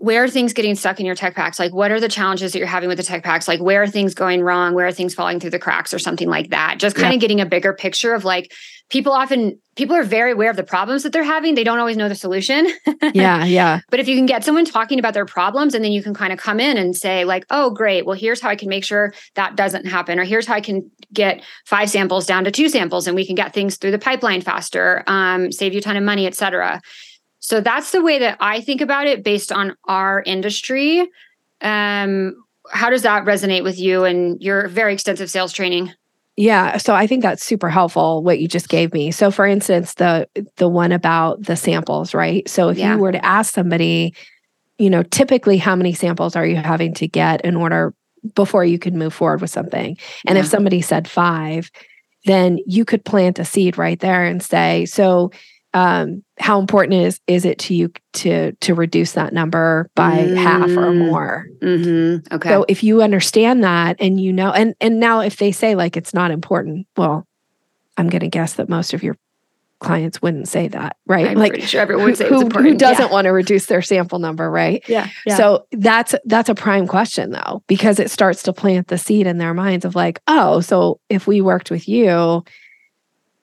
[0.00, 1.58] where are things getting stuck in your tech packs?
[1.58, 3.46] Like, what are the challenges that you're having with the tech packs?
[3.46, 4.72] Like, where are things going wrong?
[4.72, 6.78] Where are things falling through the cracks or something like that?
[6.78, 7.16] Just kind yeah.
[7.16, 8.50] of getting a bigger picture of like,
[8.88, 11.54] people often, people are very aware of the problems that they're having.
[11.54, 12.66] They don't always know the solution.
[13.12, 13.44] yeah.
[13.44, 13.80] Yeah.
[13.90, 16.32] But if you can get someone talking about their problems and then you can kind
[16.32, 18.06] of come in and say, like, oh, great.
[18.06, 20.18] Well, here's how I can make sure that doesn't happen.
[20.18, 23.34] Or here's how I can get five samples down to two samples and we can
[23.34, 26.80] get things through the pipeline faster, um, save you a ton of money, et cetera
[27.40, 31.08] so that's the way that I think about it based on our industry.
[31.62, 35.92] Um, how does that resonate with you and your very extensive sales training?
[36.36, 39.10] Yeah, so I think that's super helpful what you just gave me.
[39.10, 42.48] So for instance, the the one about the samples, right?
[42.48, 42.94] So if yeah.
[42.94, 44.14] you were to ask somebody,
[44.78, 47.94] you know, typically how many samples are you having to get in order
[48.34, 49.98] before you could move forward with something?
[50.26, 50.42] And yeah.
[50.42, 51.70] if somebody said 5,
[52.26, 55.32] then you could plant a seed right there and say, so
[55.72, 60.36] um, how important is is it to you to to reduce that number by mm.
[60.36, 60.98] half or mm.
[60.98, 61.46] more?
[61.60, 62.34] Mm-hmm.
[62.34, 62.48] Okay.
[62.48, 65.96] So if you understand that and you know, and and now if they say like
[65.96, 67.26] it's not important, well,
[67.96, 69.16] I'm going to guess that most of your
[69.80, 71.26] clients wouldn't say that, right?
[71.28, 73.12] I'm like, pretty sure everyone would say who, who doesn't yeah.
[73.12, 74.82] want to reduce their sample number, right?
[74.88, 75.36] Yeah, yeah.
[75.36, 79.38] So that's that's a prime question though, because it starts to plant the seed in
[79.38, 82.44] their minds of like, oh, so if we worked with you,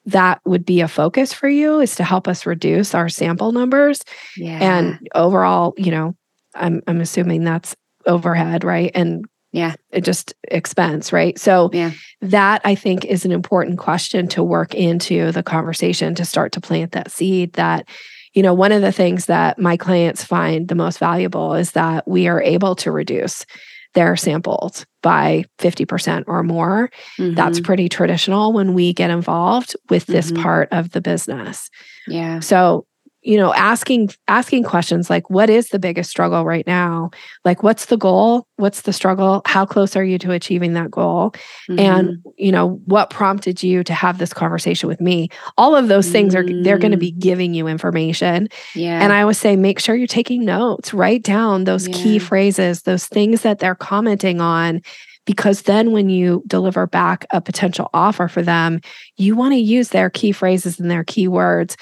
[0.07, 4.01] that would be a focus for you is to help us reduce our sample numbers.
[4.37, 4.57] yeah.
[4.61, 6.15] And overall, you know,
[6.55, 8.89] I'm I'm assuming that's overhead, right?
[8.95, 9.75] And Yeah.
[9.91, 11.37] it just expense, right?
[11.37, 11.91] So Yeah.
[12.21, 16.61] that I think is an important question to work into the conversation to start to
[16.61, 17.87] plant that seed that
[18.33, 22.07] you know one of the things that my clients find the most valuable is that
[22.07, 23.45] we are able to reduce
[23.93, 26.89] their sampled by 50% or more.
[27.17, 27.63] That's Mhm.
[27.63, 30.41] pretty traditional when we get involved with this Mhm.
[30.41, 31.69] part of the business.
[32.07, 32.39] yeah.
[32.39, 32.85] So,
[33.27, 37.09] you know, asking asking questions like what is the biggest struggle right now?
[37.43, 38.47] Like what's the goal?
[38.55, 39.41] What's the struggle?
[39.45, 41.33] How close are you to achieving that goal?
[41.67, 42.21] And, Mhm.
[42.37, 45.27] you know, what prompted you to have this conversation with me?
[45.57, 48.47] All of those things are they're going to be giving you information.
[48.75, 49.03] yeah.
[49.03, 50.93] And I always say make sure you're taking notes.
[50.93, 54.81] Write down those key phrases, those things that they're commenting on
[55.25, 58.79] because then when you deliver back a potential offer for them,
[59.17, 61.75] you want to use their key phrases and their key words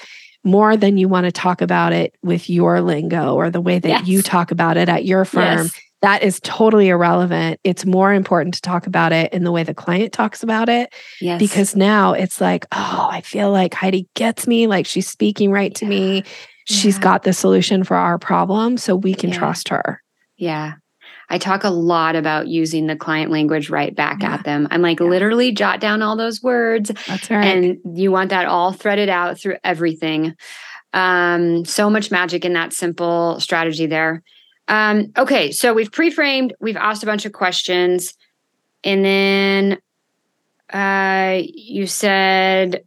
[0.46, 4.06] more than you want to talk about it with your lingo or the way that
[4.06, 5.64] you talk about it at your firm.
[5.66, 5.72] Yes.
[6.02, 7.58] That is totally irrelevant.
[7.64, 10.92] It's more important to talk about it in the way the client talks about it
[11.20, 11.38] Yes.
[11.40, 15.74] because now it's like, oh, I feel like Heidi gets me, like she's speaking right
[15.74, 16.22] to me.
[16.68, 17.02] She's Yeah.
[17.02, 19.38] got the solution for our problem, so we can Yeah.
[19.38, 20.00] trust her.
[20.36, 20.74] Yeah.
[21.28, 24.34] I talk a lot about using the client language right back Yeah.
[24.34, 24.68] at them.
[24.70, 25.06] I'm like, Yeah.
[25.06, 27.44] literally jot down all those words That's right.
[27.44, 30.34] and you want that all threaded out through everything.
[30.92, 34.22] Um, so much magic in that simple strategy there.
[34.68, 38.14] Um, okay, so we've pre-framed, we've asked a bunch of questions,
[38.84, 39.78] and then
[40.72, 42.82] uh you said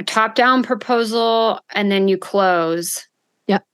[0.00, 3.06] a top-down proposal and then you close.
[3.46, 3.64] Yep.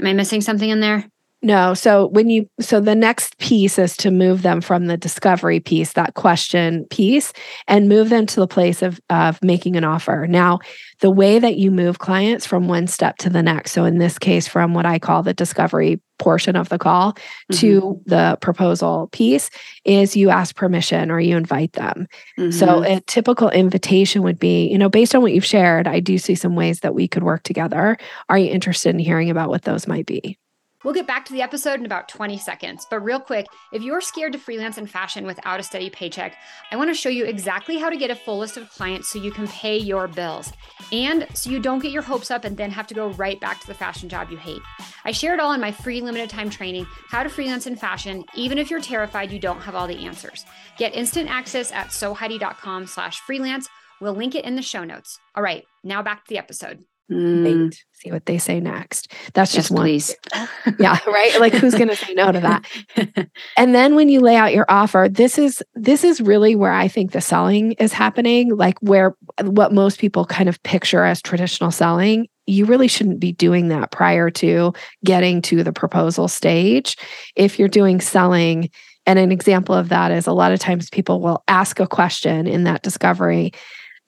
[0.00, 1.04] Am I missing something in there?
[1.40, 1.72] No.
[1.72, 5.92] So when you so the next piece is to move them from the discovery piece,
[5.92, 7.32] that question piece,
[7.68, 10.26] and move them to the place of of making an offer.
[10.28, 10.58] Now,
[11.00, 13.70] the way that you move clients from one step to the next.
[13.70, 17.16] So in this case, from what I call the discovery portion of the call
[17.52, 19.48] to the proposal piece
[19.84, 22.08] is you ask permission or you invite them.
[22.50, 22.96] So Mhm.
[22.96, 26.34] a typical invitation would be, you know, based on what you've shared, I do see
[26.34, 27.96] some ways that we could work together.
[28.28, 30.36] Are you interested in hearing about what those might be?
[30.84, 32.86] We'll get back to the episode in about 20 seconds.
[32.88, 36.36] But real quick, if you're scared to freelance in fashion without a steady paycheck,
[36.70, 39.18] I want to show you exactly how to get a full list of clients so
[39.18, 40.52] you can pay your bills
[40.92, 43.60] and so you don't get your hopes up and then have to go right back
[43.60, 44.62] to the fashion job you hate.
[45.04, 48.24] I share it all in my free limited time training, How to Freelance in Fashion,
[48.36, 50.44] even if you're terrified you don't have all the answers.
[50.76, 53.68] Get instant access at soheidi.com slash freelance.
[54.00, 55.18] We'll link it in the show notes.
[55.34, 56.84] All right, now back to the episode.
[57.10, 59.12] Mm, Wait, see what they say next.
[59.32, 59.82] That's yes, just one.
[59.84, 60.14] please.
[60.78, 61.40] Yeah, right.
[61.40, 62.64] Like who's going to say no to that?
[63.56, 66.86] And then when you lay out your offer, this is this is really where I
[66.88, 71.70] think the selling is happening, like where what most people kind of picture as traditional
[71.70, 72.28] selling.
[72.46, 74.72] You really shouldn't be doing that prior to
[75.04, 76.96] getting to the proposal stage.
[77.36, 78.70] If you're doing selling,
[79.06, 82.46] and an example of that is a lot of times people will ask a question
[82.46, 83.52] in that discovery.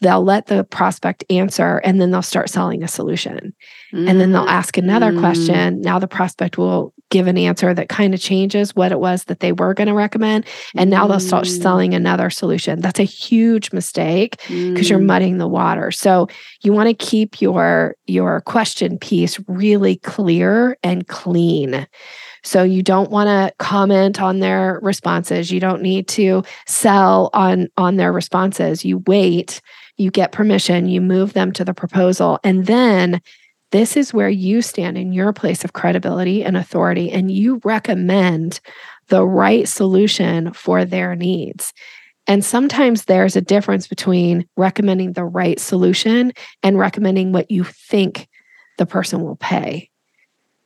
[0.00, 3.52] They'll let the prospect answer and then they'll start selling a solution.
[3.92, 5.18] And then they'll ask another Mm.
[5.18, 5.80] question.
[5.80, 9.40] Now the prospect will give an answer that kind of changes what it was that
[9.40, 10.44] they were going to recommend.
[10.76, 11.60] And now they'll start Mm.
[11.62, 12.80] selling another solution.
[12.80, 15.06] That's a huge mistake because you're Mm.
[15.06, 15.90] muddying the water.
[15.90, 16.28] So
[16.62, 21.86] you want to keep your your question piece really clear and clean.
[22.42, 25.50] So you don't want to comment on their responses.
[25.50, 28.84] You don't need to sell on on their responses.
[28.84, 29.60] You wait,
[30.00, 33.20] you get permission, you move them to the proposal and then
[33.70, 38.60] this is where you stand in your place of credibility and authority and you recommend
[39.08, 41.72] the right solution for their needs.
[42.26, 46.32] And sometimes there's a difference between recommending the right solution
[46.62, 48.28] and recommending what you think
[48.78, 49.89] the person will pay.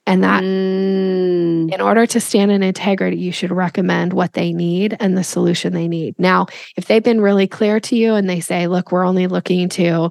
[0.06, 1.72] And that Mm.
[1.72, 5.72] in order to stand in integrity, you should recommend what they need and the solution
[5.72, 6.14] they need.
[6.18, 9.68] Now, if they've been really clear to you and they say, look, we're only looking
[9.70, 10.10] to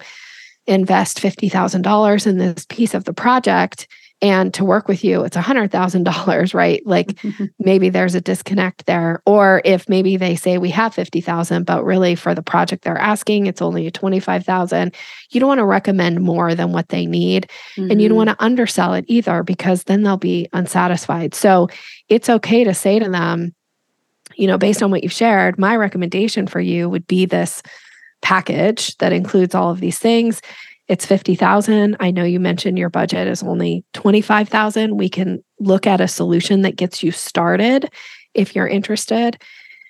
[0.66, 3.88] invest $50,000 in this piece of the project
[4.24, 6.82] and to work with you, it's a $100,000, right?
[6.88, 7.20] Like
[7.60, 9.22] maybe there's a disconnect there.
[9.26, 13.48] Or if maybe they say we have 50,000, but really for the project they're asking,
[13.48, 14.96] it's only 25,000.
[15.32, 18.26] You don't want to recommend more than what they need and you don't Mhm.
[18.26, 21.36] want to undersell it either because then they'll be unsatisfied.
[21.36, 21.68] So
[22.08, 23.54] it's okay to say to them,
[24.36, 27.62] you know, based on what you've shared, my recommendation for you would be this
[28.22, 30.42] package that includes all of these things.
[30.88, 31.96] It's 50,000.
[32.00, 34.98] I know you mentioned your budget is only 25,000.
[34.98, 37.90] We can look at a solution that gets you started
[38.34, 39.42] if you're interested.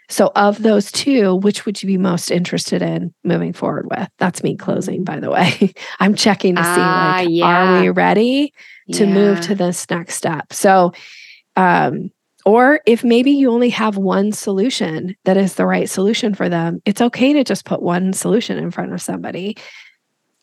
[0.09, 4.07] So, of those two, which would you be most interested in moving forward with?
[4.19, 5.73] That's me closing, by the way.
[5.99, 7.45] I'm checking to see, uh, like, yeah.
[7.45, 8.53] are we ready
[8.91, 9.13] to yeah.
[9.13, 10.51] move to this next step?
[10.53, 10.91] So,
[11.55, 12.11] um,
[12.45, 16.81] or if maybe you only have one solution that is the right solution for them,
[16.85, 19.55] it's okay to just put one solution in front of somebody.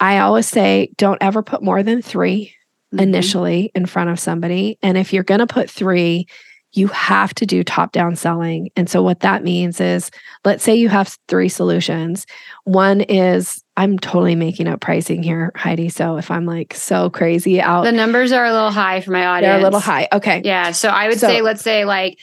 [0.00, 2.98] I always say, don't ever put more than 3 mm-hmm.
[2.98, 4.78] initially in front of somebody.
[4.82, 6.26] And if you're going to put three,
[6.72, 8.70] you have to do top down selling.
[8.76, 10.10] And so, what that means is,
[10.44, 12.26] let's say you have three solutions.
[12.64, 15.88] One is, I'm totally making up pricing here, Heidi.
[15.88, 19.26] So, if I'm like so crazy out, the numbers are a little high for my
[19.26, 19.50] audience.
[19.50, 20.08] They're a little high.
[20.12, 20.42] Okay.
[20.44, 20.70] Yeah.
[20.70, 22.20] So, I would so, say, let's say like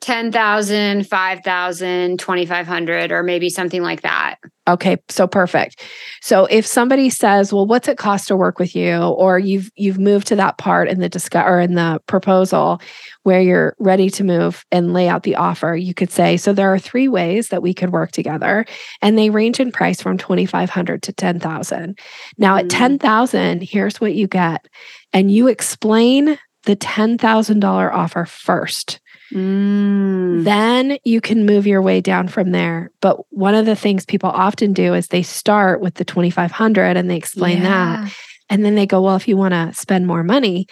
[0.00, 4.36] 10,000, 5,000, 2,500, or maybe something like that.
[4.66, 5.82] Okay, so perfect.
[6.22, 9.98] So if somebody says, "Well, what's it cost to work with you?" or you've you've
[9.98, 12.80] moved to that part in the discuss or in the proposal
[13.24, 16.72] where you're ready to move and lay out the offer, you could say, "So there
[16.72, 18.64] are three ways that we could work together,
[19.02, 21.98] and they range in price from 2,500 to 10,000."
[22.38, 22.66] Now mm-hmm.
[22.66, 24.66] at 10,000, here's what you get,
[25.12, 29.00] and you explain the $10,000 offer first.
[29.32, 30.44] Mm.
[30.44, 32.90] Then you can move your way down from there.
[33.00, 37.10] But one of the things people often do is they start with the 2500 and
[37.10, 38.04] they explain yeah.
[38.04, 38.16] that.
[38.48, 40.66] And then they go, well, if you want to spend more money,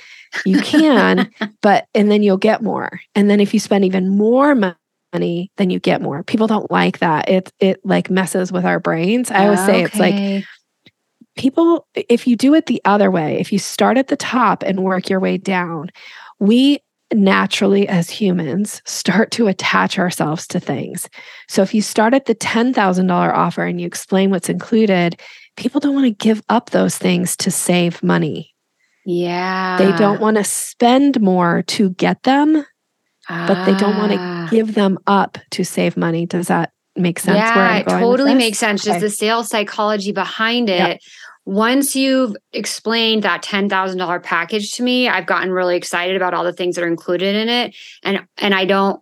[0.45, 1.31] you can,
[1.63, 3.01] but and then you'll get more.
[3.15, 6.23] And then if you spend even more money, then you get more.
[6.25, 7.29] People don't like that.
[7.29, 9.31] It it like messes with our brains.
[9.31, 9.85] I always say okay.
[9.85, 10.45] it's like
[11.37, 14.83] people if you do it the other way, if you start at the top and
[14.83, 15.91] work your way down,
[16.41, 16.81] we
[17.13, 21.09] naturally as humans start to attach ourselves to things.
[21.49, 25.21] So if you start at the $10,000 offer and you explain what's included,
[25.57, 28.55] people don't want to give up those things to save money.
[29.07, 29.79] Yeah.
[29.79, 32.65] They don't want to spend more to get them,
[33.29, 33.45] ah.
[33.49, 34.49] but they don't want to ah.
[34.51, 36.27] give them up to save money.
[36.27, 37.39] Does that make sense?
[37.39, 38.83] Yeah, it totally makes sense.
[38.83, 38.93] Okay.
[38.93, 40.79] Just the sales psychology behind it.
[40.79, 41.01] Yep
[41.49, 46.53] once you've explained that $10,000 package to me, I've gotten really excited about all the
[46.53, 47.75] things that are included in it.
[48.03, 49.01] And, and I don't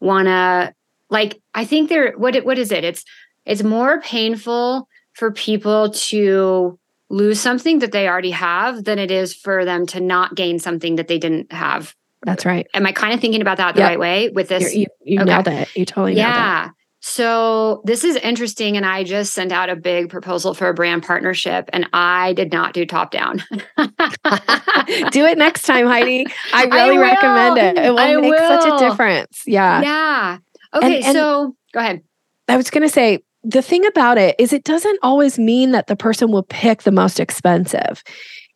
[0.00, 0.74] want to
[1.08, 2.82] like, I think there, what, what is it?
[2.82, 3.04] It's,
[3.46, 6.80] it's more painful for people to
[7.10, 10.96] lose something that they already have than it is for them to not gain something
[10.96, 11.94] that they didn't have.
[12.24, 12.66] That's right.
[12.74, 13.90] Am I kind of thinking about that the yep.
[13.90, 14.74] right way with this?
[14.74, 15.30] You're, you you okay.
[15.30, 15.76] nailed it.
[15.76, 16.70] You totally yeah.
[17.06, 18.78] So this is interesting.
[18.78, 22.50] And I just sent out a big proposal for a brand partnership and I did
[22.50, 23.44] not do top down.
[23.76, 26.26] do it next time, Heidi.
[26.54, 27.76] I really I recommend it.
[27.76, 28.60] It will I make will.
[28.60, 29.42] such a difference.
[29.46, 29.82] Yeah.
[29.82, 30.38] Yeah.
[30.72, 30.96] Okay.
[30.96, 32.02] And, and so go ahead.
[32.48, 35.88] I was going to say, the thing about it is it doesn't always mean that
[35.88, 38.02] the person will pick the most expensive.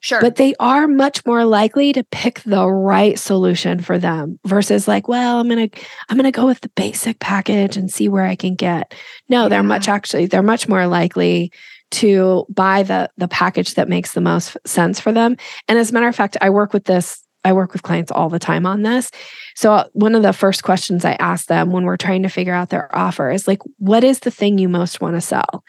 [0.01, 0.21] Sure.
[0.21, 5.09] But they are much more likely to pick the right solution for them versus like,
[5.09, 8.25] well, I'm going to I'm going to go with the basic package and see where
[8.25, 8.95] I can get.
[9.29, 9.49] No, yeah.
[9.49, 11.53] they're much actually they're much more likely
[11.91, 15.37] to buy the the package that makes the most sense for them.
[15.67, 18.29] And as a matter of fact, I work with this I work with clients all
[18.29, 19.11] the time on this.
[19.55, 22.53] So uh, one of the first questions I ask them when we're trying to figure
[22.53, 25.65] out their offer is like what is the thing you most want to sell?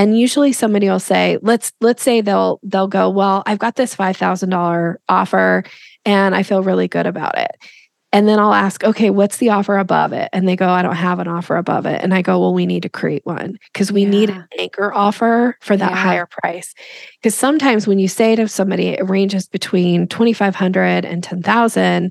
[0.00, 3.94] And usually somebody will say let's let's say they'll they'll go well i've got this
[3.94, 5.62] $5000 offer
[6.06, 7.50] and i feel really good about it
[8.10, 10.96] and then i'll ask okay what's the offer above it and they go i don't
[10.96, 13.92] have an offer above it and i go well we need to create one because
[13.92, 14.10] we yeah.
[14.10, 15.96] need an anchor offer for that yeah.
[15.96, 16.74] higher price
[17.20, 22.10] because sometimes when you say to somebody it ranges between 2500 and 10000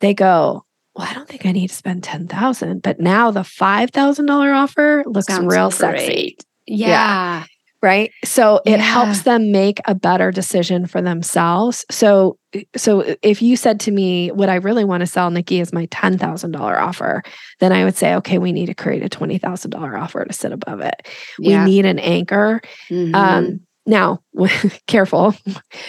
[0.00, 4.52] they go well, I don't think I need to spend 10,000, but now the $5,000
[4.52, 5.78] offer looks Sounds real great.
[5.78, 6.38] sexy.
[6.68, 6.88] Yeah.
[6.88, 7.44] yeah.
[7.80, 8.10] Right.
[8.24, 8.76] So it yeah.
[8.78, 11.84] helps them make a better decision for themselves.
[11.92, 12.36] So,
[12.74, 15.86] so if you said to me, what I really want to sell, Nikki, is my
[15.86, 17.22] $10,000 offer,
[17.60, 20.80] then I would say, okay, we need to create a $20,000 offer to sit above
[20.80, 21.06] it.
[21.38, 21.64] Yeah.
[21.64, 22.60] We need an anchor.
[22.90, 23.14] Mm-hmm.
[23.14, 24.22] Um, now,
[24.86, 25.34] careful,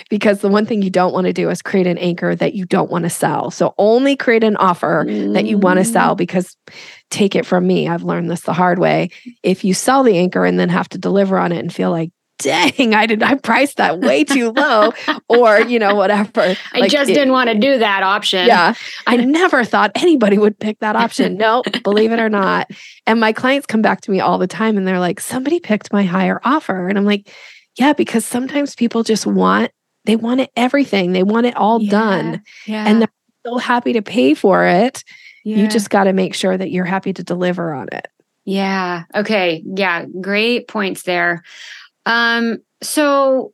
[0.09, 2.65] because the one thing you don't want to do is create an anchor that you
[2.65, 3.51] don't want to sell.
[3.51, 5.33] So only create an offer mm.
[5.33, 6.55] that you want to sell because
[7.11, 9.09] take it from me, I've learned this the hard way.
[9.43, 12.11] If you sell the anchor and then have to deliver on it and feel like,
[12.39, 14.93] dang, I did I priced that way too low,
[15.27, 16.55] or you know, whatever.
[16.71, 18.47] I like, just it, didn't want to do that option.
[18.47, 18.75] Yeah.
[19.05, 21.35] I never thought anybody would pick that option.
[21.35, 22.71] No, believe it or not.
[23.05, 25.91] And my clients come back to me all the time and they're like, somebody picked
[25.91, 26.87] my higher offer.
[26.87, 27.29] And I'm like,
[27.79, 29.71] yeah, because sometimes people just want,
[30.05, 31.13] they want it everything.
[31.13, 32.43] They want it all yeah, done.
[32.65, 32.85] Yeah.
[32.85, 33.11] And they're
[33.45, 35.03] so happy to pay for it.
[35.43, 35.57] Yeah.
[35.57, 38.07] You just got to make sure that you're happy to deliver on it.
[38.43, 39.03] Yeah.
[39.15, 39.63] Okay.
[39.65, 40.05] Yeah.
[40.19, 41.43] Great points there.
[42.05, 43.53] Um, so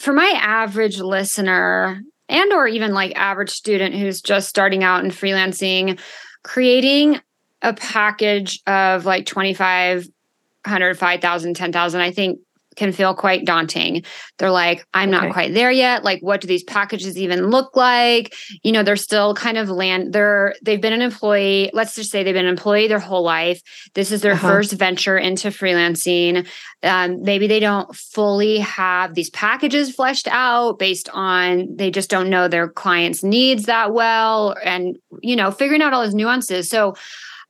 [0.00, 5.10] for my average listener and or even like average student who's just starting out in
[5.10, 5.98] freelancing,
[6.42, 7.20] creating
[7.60, 12.40] a package of like 2500 5000 10000 i think
[12.80, 14.02] can feel quite daunting.
[14.38, 16.02] They're like, I'm not quite there yet.
[16.02, 18.34] Like, what do these packages even look like?
[18.62, 21.70] You know, they're still kind of land, they're, they've been an employee.
[21.74, 23.60] Let's just say they've been an employee their whole life.
[23.94, 24.48] This is their uh-huh.
[24.48, 26.48] first venture into freelancing.
[26.82, 32.30] Um, maybe they don't fully have these packages fleshed out based on they just don't
[32.30, 34.56] know their clients' needs that well.
[34.64, 36.70] And, you know, figuring out all those nuances.
[36.70, 36.94] So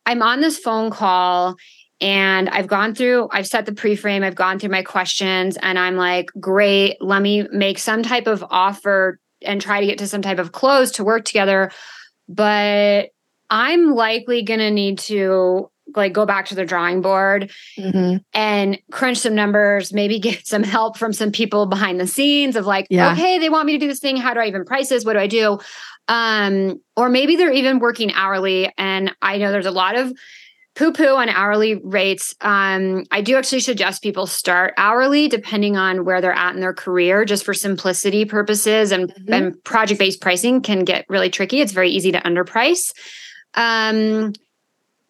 [0.07, 1.55] I'm on this phone call
[2.01, 5.78] and I've gone through, I've set the pre frame, I've gone through my questions, and
[5.78, 10.07] I'm like, great, let me make some type of offer and try to get to
[10.07, 11.70] some type of close to work together.
[12.28, 13.11] But
[13.51, 18.18] I'm likely going to need to like go back to the drawing board mm-hmm.
[18.32, 22.66] and crunch some numbers, maybe get some help from some people behind the scenes of
[22.66, 23.12] like, yeah.
[23.12, 24.16] okay, they want me to do this thing.
[24.16, 25.05] How do I even price this?
[25.05, 25.59] What do I do?
[26.09, 28.72] Um, or maybe they're even working hourly.
[28.78, 30.12] And I know there's a lot of
[30.76, 32.34] poo poo on hourly rates.
[32.40, 36.74] Um, I do actually suggest people start hourly depending on where they're at in their
[36.74, 38.92] career, just for simplicity purposes.
[38.92, 39.32] And, mm-hmm.
[39.32, 41.60] and project based pricing can get really tricky.
[41.60, 42.92] It's very easy to underprice.
[43.54, 44.32] Um,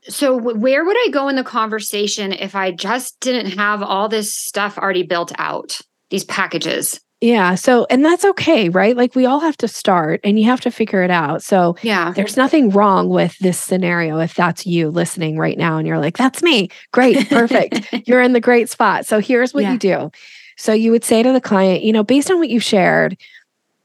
[0.09, 4.35] so, where would I go in the conversation if I just didn't have all this
[4.35, 6.99] stuff already built out, these packages?
[7.21, 7.55] Yeah.
[7.55, 8.97] So, and that's okay, right?
[8.97, 11.43] Like we all have to start and you have to figure it out.
[11.43, 15.87] So, yeah, there's nothing wrong with this scenario if that's you listening right now and
[15.87, 16.71] you're like, that's me.
[16.93, 17.29] Great.
[17.29, 17.87] Perfect.
[18.07, 19.05] you're in the great spot.
[19.05, 19.73] So, here's what yeah.
[19.73, 20.11] you do.
[20.57, 23.19] So, you would say to the client, you know, based on what you've shared,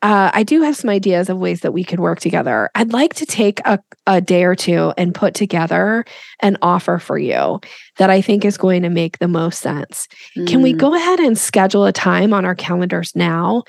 [0.05, 2.69] uh, I do have some ideas of ways that we could work together.
[2.75, 6.05] I'd like to take a, a day or two and put together
[6.41, 7.59] an offer for you
[7.97, 10.07] that I think is going to make the most sense.
[10.37, 10.47] Mm.
[10.47, 10.77] Can we mm.
[10.77, 13.63] go ahead and schedule a time on our calendars now?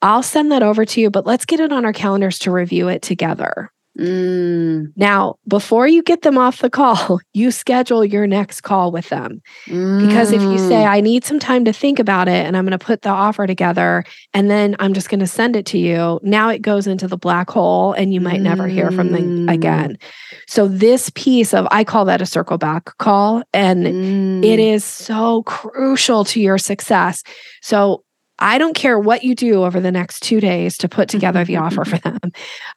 [0.00, 2.86] I'll send that over to you, but let's get it on our calendars to review
[2.86, 3.72] it together.
[3.98, 4.92] Mm.
[4.96, 9.42] Now, before you get them off the call, you schedule your next call with them.
[9.66, 10.06] Mm.
[10.06, 10.88] Because if you say, mm.
[10.88, 13.46] I need some time to think about it and I'm going to put the offer
[13.46, 17.08] together and then I'm just going to send it to you, now it goes into
[17.08, 18.44] the black hole and you might mm.
[18.44, 19.52] never hear from them mm.
[19.52, 19.98] again.
[20.46, 24.58] So, this piece of, I call that a circle back call, and it mm.
[24.58, 27.22] is so crucial to your success.
[27.62, 28.04] So,
[28.40, 31.56] I don't care what you do over the next two days to put together the
[31.56, 32.18] offer for them.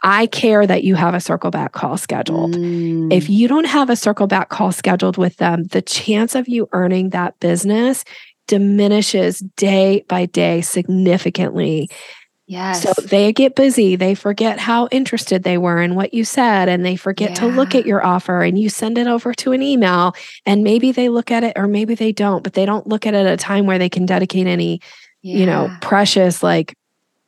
[0.03, 2.55] I care that you have a circle back call scheduled.
[2.55, 3.11] Mm.
[3.13, 6.67] If you don't have a circle back call scheduled with them, the chance of you
[6.73, 8.03] earning that business
[8.47, 11.89] diminishes day by day significantly.
[12.45, 12.83] Yes.
[12.83, 13.95] So they get busy.
[13.95, 17.35] They forget how interested they were in what you said, and they forget yeah.
[17.35, 18.41] to look at your offer.
[18.41, 20.13] And you send it over to an email,
[20.45, 23.13] and maybe they look at it or maybe they don't, but they don't look at
[23.13, 24.81] it at a time where they can dedicate any
[25.23, 25.37] yeah.
[25.37, 26.77] you know, precious like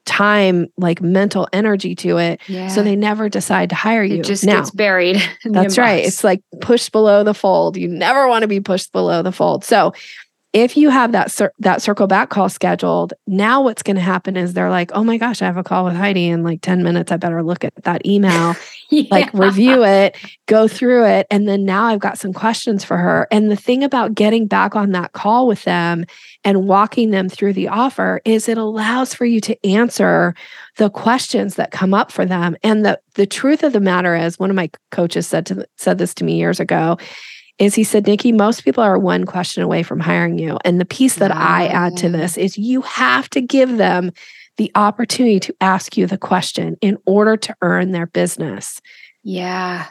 [0.05, 2.39] time, like mental energy to it.
[2.47, 2.67] Yeah.
[2.67, 4.19] So they never decide to hire you.
[4.19, 5.21] It just now, gets buried.
[5.45, 6.05] That's right.
[6.05, 7.75] It's like pushed below the fold.
[7.75, 9.63] You never want to be pushed below the fold.
[9.63, 9.93] So
[10.55, 14.37] if you have that cir- that circle back call scheduled, now what's going to happen
[14.37, 16.81] is they're like, "Oh my gosh, I have a call with Heidi in like 10
[16.81, 17.11] minutes.
[17.11, 18.55] I better look at that email,
[18.89, 19.03] yeah.
[19.11, 23.27] like review it, go through it, and then now I've got some questions for her."
[23.31, 26.05] And the thing about getting back on that call with them
[26.45, 30.35] and walking them through the offer is it allows for you to answer
[30.77, 32.55] the questions that come up for them.
[32.63, 35.97] And the the truth of the matter is, one of my coaches said to said
[35.97, 36.97] this to me years ago
[37.57, 40.57] is he said, Nikki, most people are one question away from hiring you.
[40.65, 41.37] And the piece that wow.
[41.39, 44.11] I add to this is you have to give them
[44.57, 48.81] the opportunity to ask you the question in order to earn their business.
[49.23, 49.87] Yeah.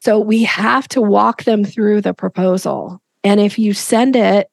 [0.00, 3.02] So we have to walk them through the proposal.
[3.24, 4.48] And if you send it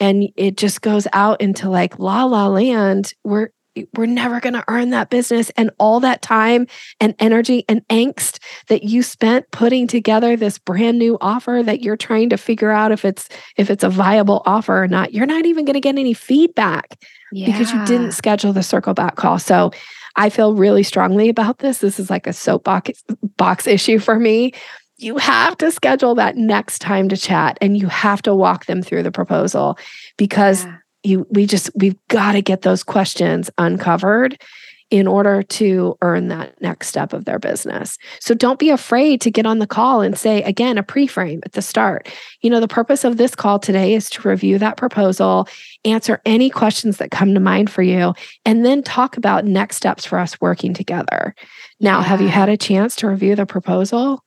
[0.00, 3.50] and it just goes out into like la la land, we're
[3.94, 5.50] we're never going to earn that business.
[5.50, 6.66] And all that time
[7.00, 11.96] and energy and angst that you spent putting together this brand new offer that you're
[11.96, 15.46] trying to figure out if it's if it's a viable offer or not you're not
[15.46, 16.98] even going to get any feedback
[17.32, 17.46] yeah.
[17.46, 19.38] because you didn't schedule the circle back call.
[19.38, 19.70] So
[20.16, 21.78] i feel really strongly about this.
[21.78, 23.02] This is like a soapbox
[23.36, 24.52] box issue for me.
[24.98, 28.82] You have to schedule that next time to chat and you have to walk them
[28.82, 29.78] through the proposal
[30.16, 34.40] because yeah you we just we've got to get those questions uncovered
[34.92, 37.96] in order to earn that next step of their business.
[38.20, 41.52] So don't be afraid to get on the call and say again a pre-frame at
[41.52, 42.10] the start.
[42.42, 45.48] You know, the purpose of this call today is to review that proposal,
[45.86, 48.12] answer any questions that come to mind for you,
[48.44, 51.34] and then talk about next steps for us working together.
[51.80, 52.04] Now, yeah.
[52.04, 54.22] have you had a chance to review the proposal?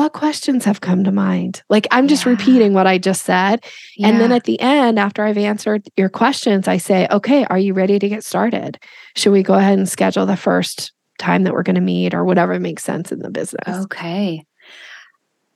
[0.00, 1.62] What questions have come to mind?
[1.68, 2.30] Like I'm just Yeah.
[2.30, 3.62] repeating what I just said.
[4.02, 7.74] And then at the end, after I've answered your questions, I say, okay, are you
[7.74, 8.78] ready to get started?
[9.14, 12.24] Should we go ahead and schedule the first time that we're going to meet or
[12.24, 13.84] whatever makes sense in the business?
[13.84, 14.46] Okay.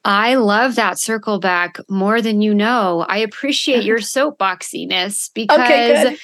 [0.04, 3.06] I love that circle back more than you know.
[3.08, 6.18] I appreciate your soapboxiness because Okay,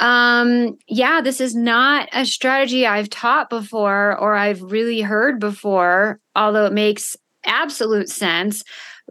[0.00, 6.18] um yeah, this is not a strategy I've taught before or I've really heard before,
[6.34, 8.62] although it makes absolute sense.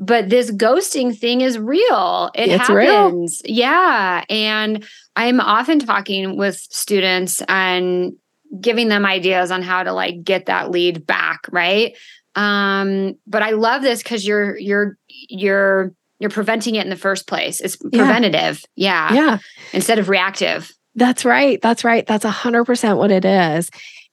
[0.01, 2.31] But this ghosting thing is real.
[2.33, 2.91] It It's real.
[3.09, 3.41] happens.
[3.43, 4.23] Yeah.
[4.29, 8.13] And I'm often talking with students and
[8.61, 11.97] giving them ideas on how to like get that lead back, right?
[12.35, 17.27] Um, but I love this because you're you're you're you're preventing it in the first
[17.27, 17.59] place.
[17.59, 18.03] It's Yeah.
[18.05, 18.63] preventative.
[18.75, 19.13] Yeah.
[19.13, 19.37] Yeah.
[19.73, 20.71] Instead of reactive.
[20.95, 21.61] That's right.
[21.61, 22.05] That's right.
[22.05, 23.69] That's a hundred percent what it is.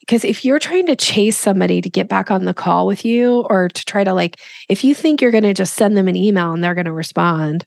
[0.07, 3.41] Because if you're trying to chase somebody to get back on the call with you
[3.51, 6.15] or to try to like, if you think you're going to just send them an
[6.17, 7.67] email and they're going to respond,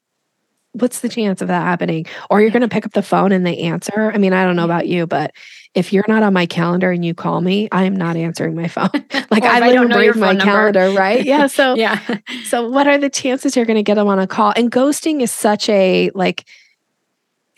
[0.73, 2.05] what's the chance of that happening?
[2.29, 4.11] Or you're going to pick up the phone and they answer.
[4.13, 5.31] I mean, I don't know about you, but
[5.75, 8.89] if you're not on my calendar and you call me, I'm not answering my phone.
[9.31, 10.71] Like I I don't know your my phone number.
[10.71, 11.23] calendar, right?
[11.25, 11.47] Yeah.
[11.47, 11.99] So Yeah.
[12.45, 14.53] so what are the chances you're going to get them on a call?
[14.55, 16.45] And ghosting is such a like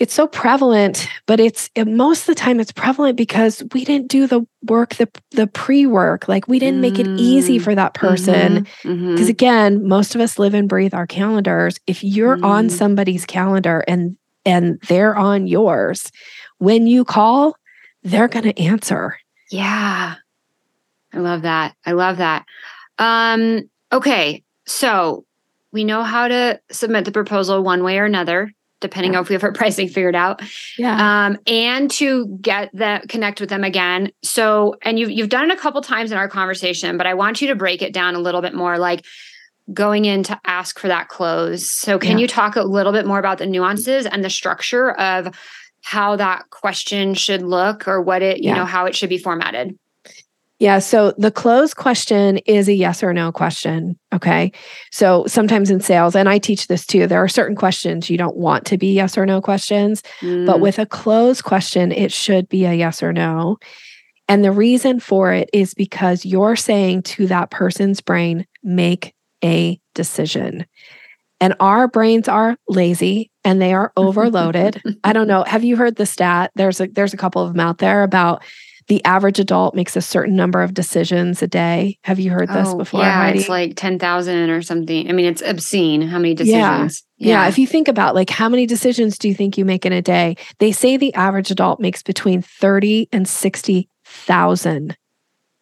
[0.02, 4.08] it's so prevalent, but it's it, most of the time it's prevalent because we didn't
[4.08, 6.28] do the work, the the pre-work.
[6.28, 8.64] Like we didn't make it easy Mm, for that person.
[8.82, 9.30] Because mhm.
[9.30, 11.80] again, most of us live and breathe our calendars.
[11.86, 12.72] If you're on Mm.
[12.72, 16.12] somebody's calendar and and they're on yours,
[16.58, 17.56] when you call,
[18.02, 19.20] they're going to answer.
[19.52, 20.16] Yeah.
[21.14, 21.76] I love that.
[21.86, 22.46] I love that.
[22.98, 24.42] Um, okay.
[24.66, 25.26] So
[25.72, 28.52] we know how to submit the proposal one way or another,
[28.82, 29.20] depending Yeah.
[29.20, 30.42] on if we have our pricing figured out.
[30.78, 31.26] Yeah.
[31.28, 34.12] Um, and to get that connect with them again.
[34.24, 37.42] So, and you've you've done it a couple times in our conversation, but I want
[37.42, 39.06] you to break it down a little bit more, like
[39.74, 41.70] going in to ask for that close.
[41.70, 42.24] So can Yeah.
[42.24, 45.34] you talk a little bit more about the nuances and the structure of
[45.84, 48.56] how that question should look or what it, you Yeah.
[48.58, 49.78] know, how it should be formatted?
[50.62, 50.78] Yeah.
[50.78, 53.98] So the close question is a yes or no question.
[54.14, 54.52] Okay.
[54.92, 58.38] So sometimes in sales, and I teach this too, there are certain questions you don't
[58.38, 62.48] want to be yes or no questions, but Mm, with a close question, it should
[62.48, 63.58] be a yes or no.
[64.28, 69.80] And the reason for it is because you're saying to that person's brain, make a
[69.96, 70.68] decision.
[71.40, 74.80] And our brains are lazy and they are overloaded.
[75.04, 75.44] I don't know.
[75.44, 76.52] Have you heard the stat?
[76.54, 78.44] There's a there's a couple of them out there about
[78.92, 81.98] the average adult makes a certain number of decisions a day.
[82.04, 83.40] Have you heard this oh, before, Yeah, Heidi?
[83.40, 85.08] it's like 10,000 or something.
[85.10, 86.80] I mean, it's obscene how many Yeah.
[86.84, 87.04] decisions.
[87.18, 87.48] yeah.
[87.48, 90.02] If you think about like how many decisions do you think you make in a
[90.02, 90.36] day?
[90.60, 94.98] They say the average adult makes between 30 and 60,000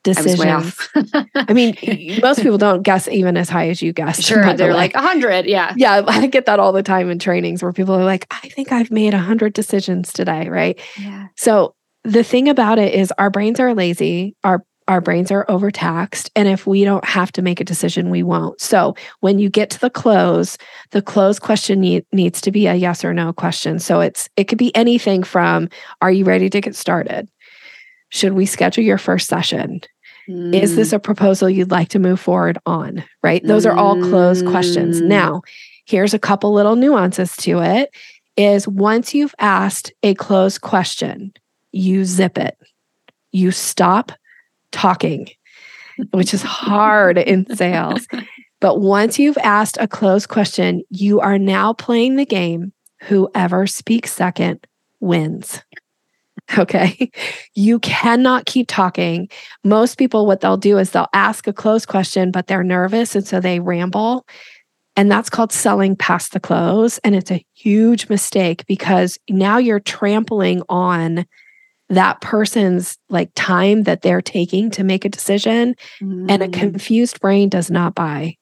[0.08, 0.50] I was way decisions.
[0.96, 1.26] off.
[1.36, 1.78] I mean,
[2.24, 4.24] most people don't guess even as high as you guess.
[4.24, 4.74] sure, the they're way.
[4.74, 5.46] like 100.
[5.46, 5.72] Yeah.
[5.78, 8.72] yeah, I get that all the time in trainings where people are like, I think
[8.72, 10.80] I've made 100 decisions today, right?
[11.00, 11.28] Yeah.
[11.38, 16.32] So the thing about it is our brains are lazy, our our brains are overtaxed,
[16.36, 18.60] and if we don't have to make a decision, we won't.
[18.60, 20.58] So when you get to the close,
[20.90, 23.78] the close question need, needs to be a yes or no question.
[23.78, 25.70] So it's it could be anything from
[26.02, 27.30] are you ready to get started?
[28.10, 29.82] Should we schedule your first session?
[30.28, 33.04] Is this a proposal you'd like to move forward on?
[33.24, 33.44] Right?
[33.44, 35.02] Those are all closed questions.
[35.02, 35.08] Mm.
[35.08, 35.42] Now,
[35.86, 37.90] here's a couple little nuances to it
[38.38, 41.34] is once you've asked a closed question,
[41.72, 42.58] you zip it.
[43.32, 44.12] You stop
[44.72, 45.30] talking,
[46.12, 48.08] which is hard in sales.
[48.62, 52.74] But once you've asked a closed question, you are now playing the game.
[53.04, 54.68] Whoever speaks second
[55.00, 55.64] wins.
[56.58, 57.12] Okay.
[57.54, 59.30] You cannot keep talking.
[59.64, 63.16] Most people, what they'll do is they'll ask a closed question, but they're nervous.
[63.16, 64.26] And so they ramble.
[64.96, 66.98] And that's called selling past the close.
[67.00, 71.26] And it's a huge mistake because now you're trampling on
[71.90, 75.76] that person's like time that they're taking to make a decision.
[76.02, 76.54] And a Mm.
[76.54, 78.36] confused brain does not buy.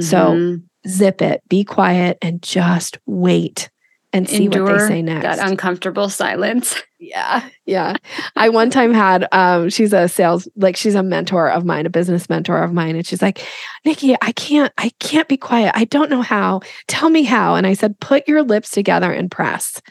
[0.00, 0.62] so Mhm.
[0.88, 3.68] Zip it, be quiet, and just wait
[4.14, 5.22] and see what they say next.
[5.24, 6.74] that uncomfortable silence.
[7.04, 7.42] Yeah.
[7.66, 7.96] Yeah.
[8.34, 11.90] I one time had um she's a sales like she's a mentor of mine, a
[11.90, 13.46] business mentor of mine and she's like,
[13.84, 15.72] "Nikki, I can't I can't be quiet.
[15.74, 16.62] I don't know how.
[16.88, 19.82] Tell me how." And I said, "Put your lips together and press."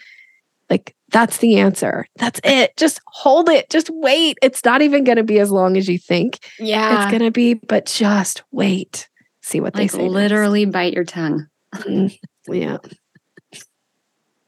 [0.72, 2.06] Like that's the answer.
[2.18, 2.76] That's it.
[2.76, 3.70] Just hold it.
[3.70, 4.38] Just wait.
[4.42, 7.04] It's not even going to be as long as you think Yeah.
[7.04, 9.08] it's going to be, but just wait.
[9.42, 10.04] See what like they say.
[10.04, 10.12] next.
[10.14, 11.48] literally bite your tongue.
[11.76, 12.18] Mm,
[12.50, 12.78] Yeah.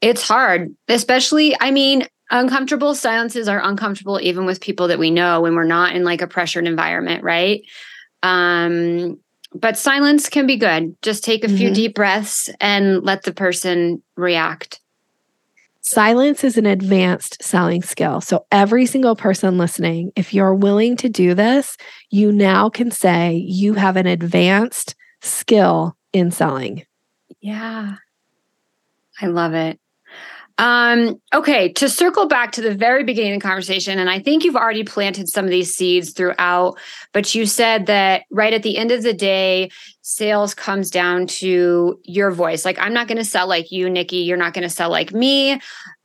[0.02, 5.40] It's hard, especially, I mean, uncomfortable silences are uncomfortable even with people that we know
[5.40, 7.62] when we're not in like a pressured environment, right?
[8.22, 9.18] Um,
[9.54, 10.96] but silence can be good.
[11.02, 11.74] Just take a few Mhm.
[11.74, 14.80] deep breaths and let the person react.
[15.88, 18.20] Silence is an advanced selling skill.
[18.20, 21.76] So, every single person listening, if you're willing to do this,
[22.10, 26.84] you now can say you have an advanced skill in selling.
[27.40, 27.98] Yeah.
[29.22, 29.78] I love it.
[30.58, 34.42] Um, okay, to circle back to the very beginning of the conversation, and I think
[34.42, 36.78] you've already planted some of these seeds throughout,
[37.12, 42.00] but you said that right at the end of the day, sales comes down to
[42.04, 42.64] your voice.
[42.64, 44.18] Like, I'm not going to sell like you, Nikki.
[44.18, 45.60] You're not going to sell like me.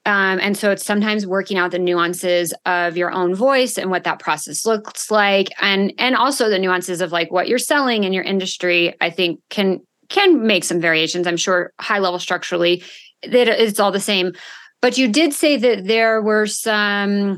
[0.06, 4.04] Um, and so it's sometimes working out the nuances of your own voice and what
[4.04, 8.12] that process looks like, and and also the nuances of like what you're selling in
[8.12, 8.96] your industry.
[9.00, 9.80] I think can
[10.10, 11.28] can make some variations.
[11.28, 12.84] I'm sure high level structurally
[13.24, 14.34] that it's all the same.
[14.82, 17.38] But you did say that there were some.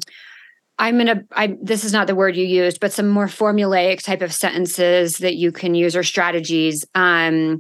[0.80, 1.24] I'm gonna.
[1.32, 5.18] I this is not the word you used, but some more formulaic type of sentences
[5.20, 6.86] that you can use or strategies.
[6.96, 7.60] Um,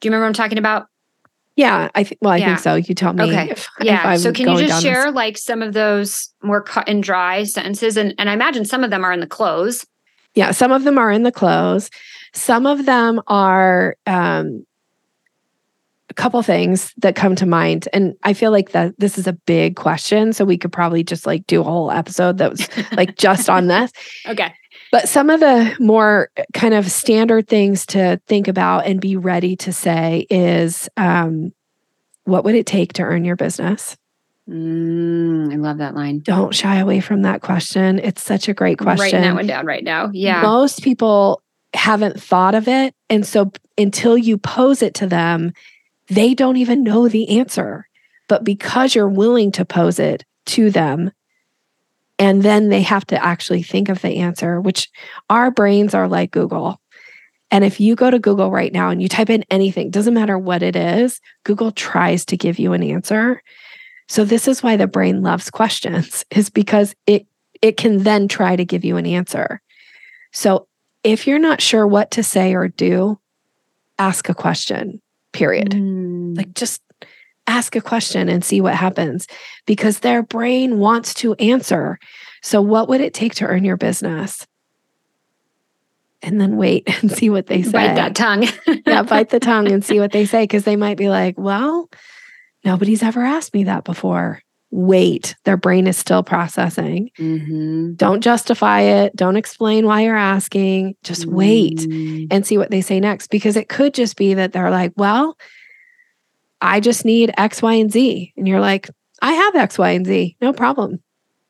[0.00, 0.86] do you remember what I'm talking about?
[1.56, 2.18] Yeah, I think.
[2.20, 2.46] Well, I Yeah.
[2.46, 2.74] think so.
[2.74, 3.24] You tell me.
[3.24, 3.50] Okay.
[3.52, 4.14] If, Yeah.
[4.14, 7.02] If so can you just down this- share like some of those more cut and
[7.02, 7.96] dry sentences?
[7.96, 9.86] And and I imagine some of them are in the close.
[10.34, 11.90] Yeah, some of them are in the close.
[12.32, 14.66] Some of them are um,
[16.16, 19.32] a couple things that come to mind, and I feel like that this is a
[19.32, 23.16] big question, so we could probably just like do a whole episode that was like
[23.16, 23.92] just on this.
[24.26, 24.54] Okay.
[24.90, 29.56] But some of the more kind of standard things to think about and be ready
[29.56, 31.52] to say is, um,
[32.24, 33.96] what would it take to earn your business?
[34.48, 36.20] Mm, I love that line.
[36.20, 37.98] Don't shy away from that question.
[37.98, 39.22] It's such a great I'm Writing question.
[39.22, 40.10] that one down right now.
[40.12, 40.42] Yeah.
[40.42, 41.42] Most people
[41.74, 42.94] haven't thought of it.
[43.10, 45.52] And so until you pose it to them,
[46.08, 47.88] they don't even know the answer.
[48.28, 51.12] But because you're willing to pose it to them,
[52.18, 54.88] and then they have to actually think of the answer, which
[55.28, 56.80] our brains are like Google.
[57.50, 60.38] And if you go to Google right now and you type in anything, doesn't matter
[60.38, 63.42] what it is, Google tries to give you an answer.
[64.08, 67.26] So this is why the brain loves questions is because it
[67.62, 69.62] it can then try to give you an answer.
[70.32, 70.68] So
[71.02, 73.18] if you're not sure what to say or do,
[73.98, 75.00] ask a question.
[75.34, 75.72] Period.
[75.72, 76.36] Mm.
[76.36, 76.80] Like just
[77.46, 79.26] ask a question and see what happens
[79.66, 81.98] because their brain wants to answer.
[82.42, 84.46] So what would it take to earn your business?
[86.22, 88.46] And then wait and see what they say bite that tongue.
[88.86, 91.90] yeah, bite the tongue and see what they say because they might be like, well,
[92.64, 94.40] nobody's ever asked me that before.
[94.76, 97.08] Wait, their brain is still processing.
[97.16, 97.96] Mhm.
[97.96, 99.14] Don't justify it.
[99.14, 100.96] Don't explain why you're asking.
[101.04, 102.26] Just wait Mm.
[102.32, 105.36] and see what they say next because it could just be that they're like, well,
[106.60, 108.32] I just need X, Y, and Z.
[108.36, 108.90] And you're like,
[109.22, 110.36] I have X, Y, and Z.
[110.40, 110.98] No problem.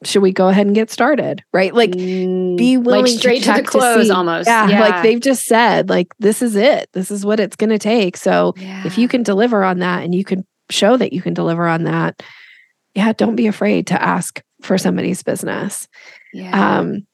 [0.05, 1.43] Should we go ahead and get started?
[1.51, 1.72] Right.
[1.75, 2.59] Like, Mm.
[2.59, 4.47] be willing like straight to, to, the check to close almost.
[4.49, 4.81] Yeah, Yeah.
[4.81, 6.91] Like they've just said, like, this is it.
[6.93, 8.18] This is what it's going to take.
[8.18, 11.66] So if you can deliver on that and you can show that you can deliver
[11.66, 12.22] on that,
[12.95, 15.88] yeah, don't be afraid to ask for somebody's business.
[16.32, 16.78] yeah.
[16.78, 17.07] Um,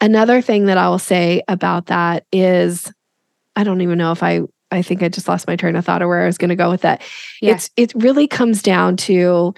[0.00, 2.92] another thing that I will say about that is,
[3.56, 6.02] I don't even know if I, I think I just lost my train of thought
[6.02, 7.02] or where I was going to go with that.
[7.40, 7.54] Yeah.
[7.54, 9.54] It's, it really comes down to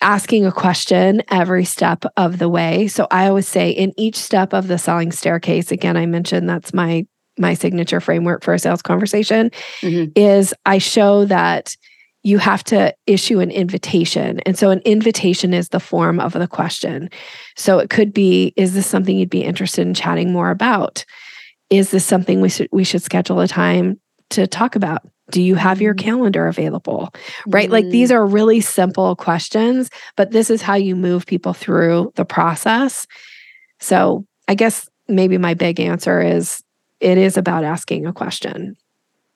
[0.00, 2.86] asking a question every step of the way.
[2.88, 6.72] So I always say in each step of the selling staircase, again, I mentioned that's
[6.72, 7.06] my,
[7.38, 9.50] my signature framework for a sales conversation
[9.82, 10.12] Mhm.
[10.16, 11.76] is I show that
[12.24, 14.40] you have to issue an invitation.
[14.40, 17.10] And so an invitation is the form of the question.
[17.56, 21.04] So it could be Is this something you'd be interested in chatting more about?
[21.70, 24.00] Is this something we should we should schedule a time
[24.30, 25.02] to talk about?
[25.30, 25.98] Do you have your Mhm.
[25.98, 27.12] calendar available?
[27.46, 27.70] Right?
[27.70, 32.24] Like these are really simple questions, but this is how you move people through the
[32.24, 33.06] process.
[33.80, 36.62] So I guess maybe my big answer is
[37.00, 38.76] it is about asking a question.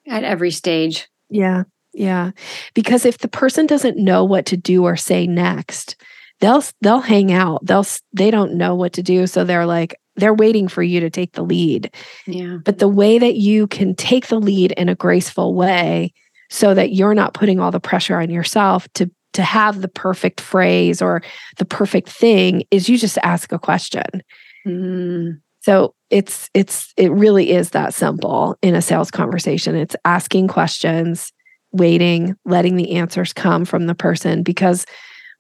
[0.09, 1.09] at every stage.
[1.31, 1.63] Yeah.
[1.93, 2.31] Yeah.
[2.75, 5.97] Because if the person doesn't know what to do or say next,
[6.41, 7.65] they'll they'll hang out.
[7.65, 11.11] They'll they don't know what to do so they're like they're waiting for you to
[11.11, 11.95] take the lead.
[12.27, 12.59] Yeah.
[12.65, 16.13] But the way that you can take the lead in a graceful way
[16.51, 20.41] so that you're not putting all the pressure on yourself to to have the perfect
[20.41, 21.23] phrase or
[21.57, 24.23] the perfect thing is you just ask a question.
[24.67, 25.41] Mm.
[25.61, 29.75] So it's it's it really is that simple in a sales conversation.
[29.75, 31.33] It's asking questions,
[31.73, 34.87] waiting, letting the answers come from the person because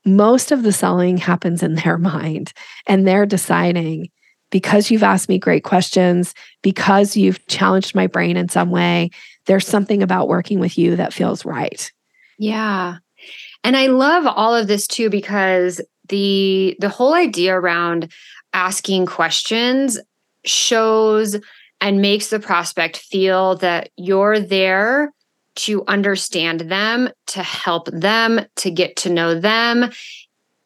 [0.04, 2.52] most of the selling happens in their mind
[2.86, 4.08] and they're deciding
[4.50, 9.10] because you've asked me great questions, because you've challenged my brain in some way,
[9.46, 11.90] there's something about working with you that feels right.
[12.38, 12.98] Yeah.
[13.64, 18.12] And I love all of this too because the the whole idea around
[18.52, 19.98] asking questions
[20.44, 21.36] shows
[21.80, 25.12] and makes the prospect feel that you're there
[25.54, 29.90] to understand them, to help them, to get to know them.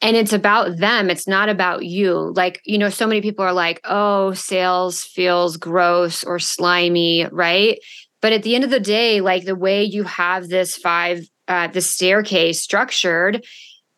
[0.03, 1.09] And it's about them.
[1.11, 2.32] It's not about you.
[2.37, 7.78] Like, you know, so many people are like, oh, sales feels gross or slimy, right?
[8.20, 11.68] But at the end of the day, like the way you have this five, uh,
[11.68, 13.45] the staircase structured,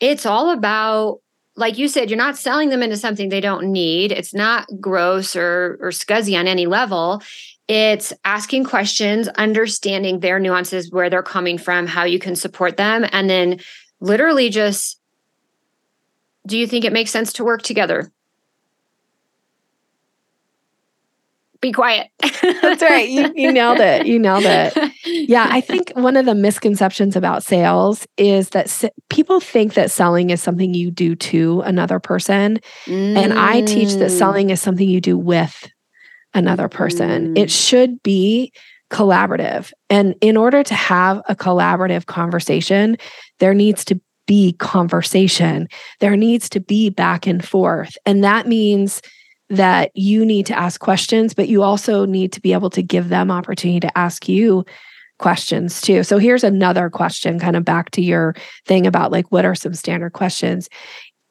[0.00, 1.20] it's all about
[1.58, 4.12] like you said, you're not selling them into something they don't need.
[4.12, 7.20] It's not gross or or scuzzy on any level.
[7.68, 13.06] It's asking questions, understanding their nuances, where they're coming from, how you can support them,
[13.12, 13.60] and then
[14.00, 15.00] literally just
[16.46, 18.10] do you think it makes sense to work together?
[21.60, 22.08] be quiet.
[22.62, 23.08] That's right.
[23.08, 24.06] You, you nailed it.
[24.06, 24.92] You nailed it.
[25.04, 25.48] Yeah.
[25.50, 30.30] I think one of the misconceptions about sales is that s- people think that selling
[30.30, 32.60] is something you do to another person.
[32.86, 33.16] Mm.
[33.16, 34.18] And I teach that mm.
[34.18, 35.70] selling is something you do with
[36.34, 37.34] another person.
[37.34, 37.38] Mm.
[37.38, 38.52] It should be
[38.90, 39.72] collaborative.
[39.90, 42.96] And in order to have a collaborative conversation,
[43.38, 45.68] there needs to be conversation,
[46.00, 47.96] there needs to be back and forth.
[48.04, 49.00] And that means,
[49.50, 53.08] that you need to ask questions, but you also need to be able to give
[53.08, 54.64] them opportunity to ask you
[55.18, 56.02] questions too.
[56.02, 58.34] So here's another question, kind of back to your
[58.66, 60.68] thing about like, what are some standard questions?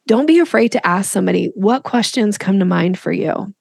[0.07, 3.53] Don't be afraid to ask somebody, what questions come to mind for you?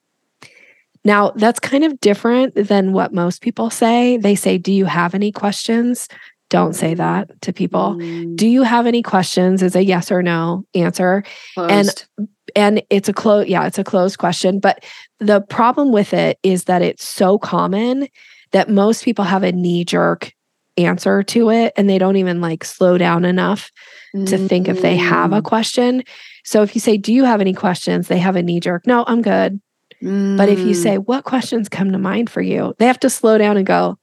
[1.07, 4.17] Now, that's kind of different than what most people say.
[4.17, 6.09] They say, Do you have any questions?
[6.51, 7.95] Don't say that to people.
[7.97, 8.37] Mm.
[8.37, 9.63] Do you have any questions?
[9.63, 11.23] Is a yes or no answer.
[11.55, 12.07] Closed.
[12.19, 14.85] And and it's a close yeah it's a closed question but
[15.19, 18.09] the problem with it is that it's so common
[18.53, 20.33] that most people have a knee jerk
[20.77, 23.71] answer to it and they don't even like slow down enough
[24.15, 24.27] mm-hmm.
[24.27, 25.45] to think if they have a mm.
[25.45, 26.03] question
[26.45, 29.05] so if you say do you have any questions they have a knee jerk no
[29.09, 29.61] i'm good
[30.07, 30.37] mm.
[30.37, 33.37] but if you say what questions come to mind for you they have to slow
[33.37, 33.99] down and go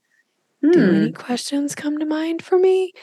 [0.61, 1.13] do any hmm.
[1.13, 2.93] questions come to mind for me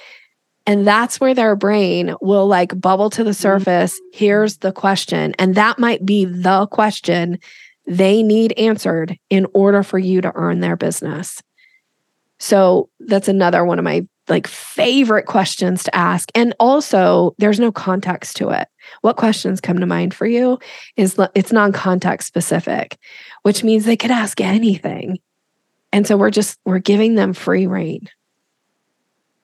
[0.66, 4.00] and that's where their brain will like bubble to the surface.
[4.12, 5.34] Here's the question.
[5.38, 7.38] And that might be the question
[7.86, 11.42] they need answered in order for you to earn their business.
[12.38, 16.30] So that's another one of my like favorite questions to ask.
[16.34, 18.68] And also, there's no context to it.
[19.02, 20.58] What questions come to mind for you
[20.96, 22.96] is it's non-context specific,
[23.42, 25.18] which means they could ask anything.
[25.92, 28.08] And so we're just we're giving them free reign.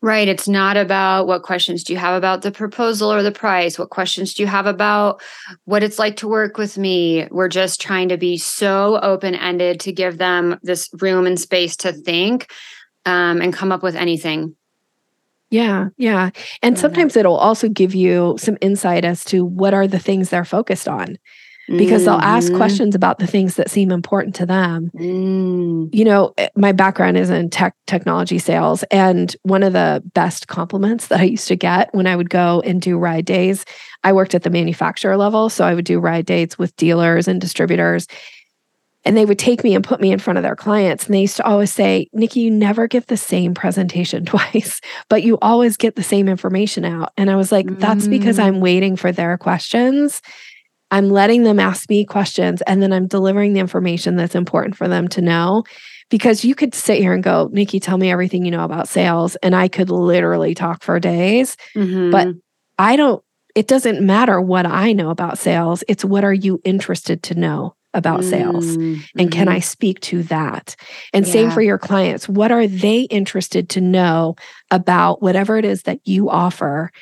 [0.03, 0.28] Right.
[0.28, 3.78] It's not about what questions do you have about the proposal or the price?
[3.78, 5.20] What questions do you have about
[5.64, 7.26] what it's like to work with me?
[7.30, 11.76] We're just trying to be so open ended to give them this room and space
[11.78, 12.53] to think
[13.05, 14.55] um, and come up with anything.
[15.51, 15.88] Yeah.
[15.97, 16.30] Yeah.
[16.62, 20.44] And sometimes it'll also give you some insight as to what are the things they're
[20.44, 21.18] focused on
[21.68, 22.57] because they'll ask mm-hmm.
[22.57, 24.90] questions about the things that seem important to them.
[24.94, 25.92] Mm.
[25.92, 30.47] You know, eh, my background is in tech technology sales and one of the best
[30.47, 33.64] compliments that I used to get when I would go and do ride days,
[34.05, 37.40] I worked at the manufacturer level, so I would do ride dates with dealers and
[37.40, 38.07] distributors.
[39.07, 41.07] And they would take me and put me in front of their clients.
[41.07, 45.22] And they used to always say, Nikki, you never give the same presentation twice, but
[45.22, 47.12] you always get the same information out.
[47.16, 48.44] And I was like, that's because mm.
[48.44, 50.20] I'm waiting for their questions
[50.90, 54.88] I'm letting them ask me questions and then I'm delivering the information that's important for
[54.88, 55.64] them to know.
[56.09, 59.34] Because you could sit here and go, Nikki, tell me everything you know about sales.
[59.36, 61.57] And I could literally talk for days.
[61.74, 62.12] Mm-hmm.
[62.12, 62.28] But
[62.78, 63.24] I don't,
[63.57, 65.82] it doesn't matter what I know about sales.
[65.88, 68.30] It's what are you interested to know about mm-hmm.
[68.30, 68.76] sales?
[69.18, 69.62] And can I mm-hmm.
[69.62, 70.76] speak to that?
[71.12, 71.32] And yeah.
[71.32, 72.28] same for your clients.
[72.28, 74.36] What are they interested to know
[74.70, 76.92] about whatever it is that you offer?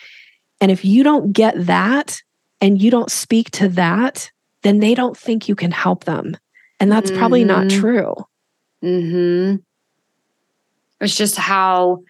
[0.60, 2.22] And if you don't get that,
[2.64, 4.30] and you don't speak to that,
[4.62, 6.34] then they don't think you can help them.
[6.80, 7.18] And that's mm-hmm.
[7.18, 7.80] probably not mm-hmm.
[7.80, 8.14] true.
[8.82, 9.62] Mhm.
[11.00, 12.04] It's just how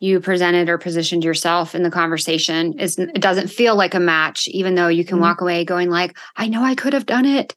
[0.00, 4.48] you presented or positioned yourself in the conversation is it doesn't feel like a match
[4.48, 5.26] even though you can mm-hmm.
[5.26, 7.54] walk away going like I know I could have done it.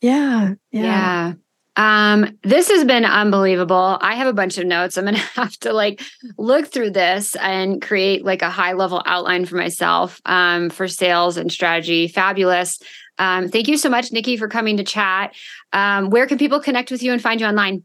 [0.00, 0.54] Yeah.
[0.70, 0.82] Yeah.
[0.82, 1.32] yeah.
[1.76, 3.96] Um, this has been unbelievable.
[4.00, 4.98] I have a bunch of notes.
[4.98, 6.02] I'm to have to like
[6.36, 11.36] look through this and create like a high level outline for myself um, for sales
[11.36, 12.08] and strategy.
[12.08, 12.80] Fabulous.
[13.18, 15.34] Um, thank you so much, Nikki, for coming to chat.
[15.72, 17.84] Um, where can people connect with you and find you online?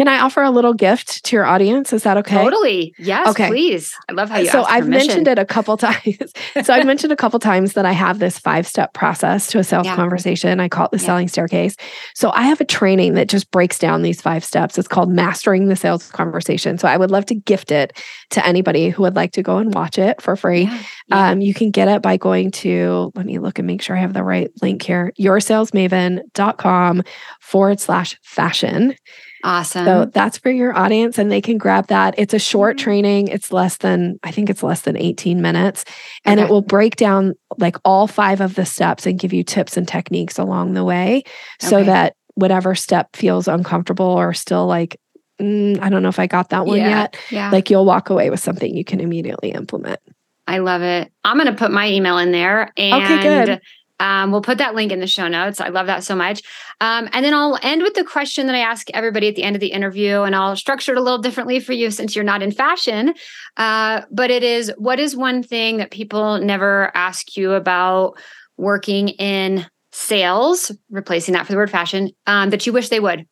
[0.00, 1.92] Can I offer a little gift to your audience?
[1.92, 2.42] Is that okay?
[2.42, 2.94] Totally.
[2.96, 3.48] Yes, okay.
[3.48, 3.94] please.
[4.08, 5.08] I love how you So I've permission.
[5.08, 6.32] mentioned it a couple times.
[6.62, 9.84] so I've mentioned a couple times that I have this five-step process to a sales
[9.84, 9.96] yeah.
[9.96, 10.58] conversation.
[10.58, 11.04] I call it the yeah.
[11.04, 11.76] selling staircase.
[12.14, 14.78] So I have a training that just breaks down these five steps.
[14.78, 16.78] It's called Mastering the Sales Conversation.
[16.78, 17.94] So I would love to gift it
[18.30, 20.62] to anybody who would like to go and watch it for free.
[20.62, 20.80] Yeah.
[21.10, 24.00] Um, you can get it by going to, let me look and make sure I
[24.00, 27.02] have the right link here, yoursalesmaven.com
[27.42, 28.94] forward slash fashion.
[29.42, 29.84] Awesome.
[29.84, 32.14] So that's for your audience and they can grab that.
[32.18, 32.84] It's a short mm-hmm.
[32.84, 33.28] training.
[33.28, 35.84] It's less than, I think it's less than 18 minutes.
[36.24, 36.46] And okay.
[36.46, 39.88] it will break down like all five of the steps and give you tips and
[39.88, 41.22] techniques along the way
[41.58, 41.86] so okay.
[41.86, 44.98] that whatever step feels uncomfortable or still like,
[45.40, 46.88] mm, I don't know if I got that one yeah.
[46.88, 47.16] yet.
[47.30, 47.50] Yeah.
[47.50, 50.00] Like you'll walk away with something you can immediately implement.
[50.46, 51.12] I love it.
[51.22, 53.60] I'm going to put my email in there and okay, good.
[54.00, 55.60] Um, we'll put that link in the show notes.
[55.60, 56.42] I love that so much.
[56.80, 59.54] Um, and then I'll end with the question that I ask everybody at the end
[59.54, 62.42] of the interview, and I'll structure it a little differently for you since you're not
[62.42, 63.14] in fashion.
[63.56, 68.18] Uh, but it is what is one thing that people never ask you about
[68.56, 73.26] working in sales, replacing that for the word fashion, um, that you wish they would?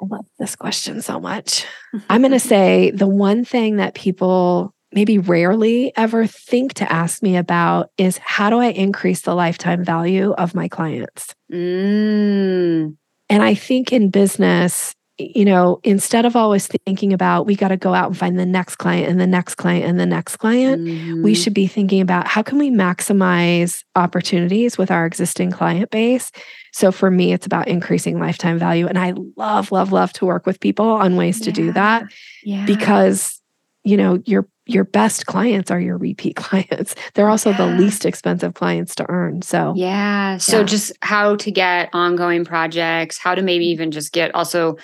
[0.00, 1.66] I love this question so much.
[2.10, 7.22] I'm going to say the one thing that people maybe rarely ever think to ask
[7.22, 11.34] me about is how do I increase the lifetime value of my clients?
[11.52, 12.96] Mm.
[13.30, 17.76] And I think in business, you know, instead of always thinking about we got to
[17.76, 20.82] go out and find the next client and the next client and the next client,
[20.82, 21.22] mm-hmm.
[21.22, 26.30] we should be thinking about how can we maximize opportunities with our existing client base.
[26.72, 28.86] So for me, it's about increasing lifetime value.
[28.86, 31.44] And I love, love, love to work with people on ways yeah.
[31.46, 32.04] to do that
[32.44, 32.64] yeah.
[32.64, 33.40] because,
[33.82, 36.94] you know, your your best clients are your repeat clients.
[37.14, 37.56] They're also yeah.
[37.56, 39.42] the least expensive clients to earn.
[39.42, 40.36] So, yeah.
[40.36, 40.64] So, yeah.
[40.64, 44.76] just how to get ongoing projects, how to maybe even just get also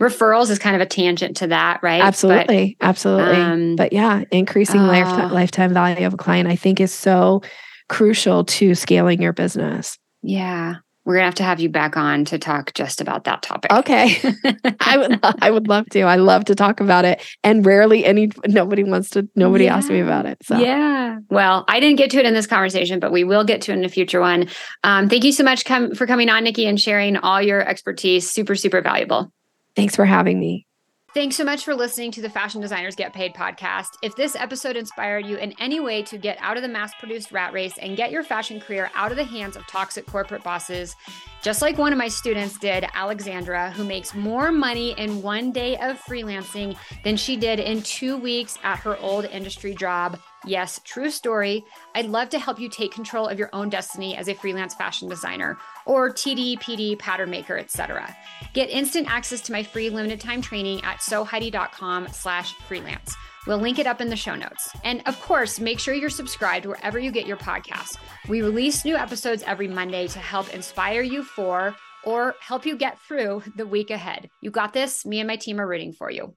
[0.00, 2.00] referrals is kind of a tangent to that, right?
[2.00, 2.76] Absolutely.
[2.80, 3.36] But, absolutely.
[3.36, 7.42] Um, but yeah, increasing uh, lifetime, lifetime value of a client, I think, is so
[7.88, 9.98] crucial to scaling your business.
[10.22, 13.72] Yeah we're gonna have to have you back on to talk just about that topic.
[13.72, 14.16] Okay,
[14.80, 16.02] I would I would love to.
[16.02, 19.28] I love to talk about it, and rarely any nobody wants to.
[19.34, 19.76] Nobody yeah.
[19.76, 20.38] asks me about it.
[20.42, 21.18] So yeah.
[21.30, 23.78] Well, I didn't get to it in this conversation, but we will get to it
[23.78, 24.48] in a future one.
[24.84, 28.30] Um, thank you so much com- for coming on, Nikki, and sharing all your expertise.
[28.30, 29.32] Super super valuable.
[29.74, 30.66] Thanks for having me.
[31.14, 33.98] Thanks so much for listening to the Fashion Designers Get Paid podcast.
[34.00, 37.32] If this episode inspired you in any way to get out of the mass produced
[37.32, 40.96] rat race and get your fashion career out of the hands of toxic corporate bosses,
[41.42, 45.76] just like one of my students did, Alexandra, who makes more money in one day
[45.76, 51.10] of freelancing than she did in two weeks at her old industry job Yes, true
[51.10, 51.64] story.
[51.94, 55.08] I'd love to help you take control of your own destiny as a freelance fashion
[55.08, 58.14] designer or TD, PD, pattern maker, etc.
[58.52, 63.14] Get instant access to my free limited time training at sewheidi.com slash freelance.
[63.46, 64.70] We'll link it up in the show notes.
[64.84, 67.96] And of course, make sure you're subscribed wherever you get your podcast.
[68.28, 71.74] We release new episodes every Monday to help inspire you for
[72.04, 74.30] or help you get through the week ahead.
[74.40, 75.04] You got this.
[75.06, 76.34] Me and my team are rooting for you.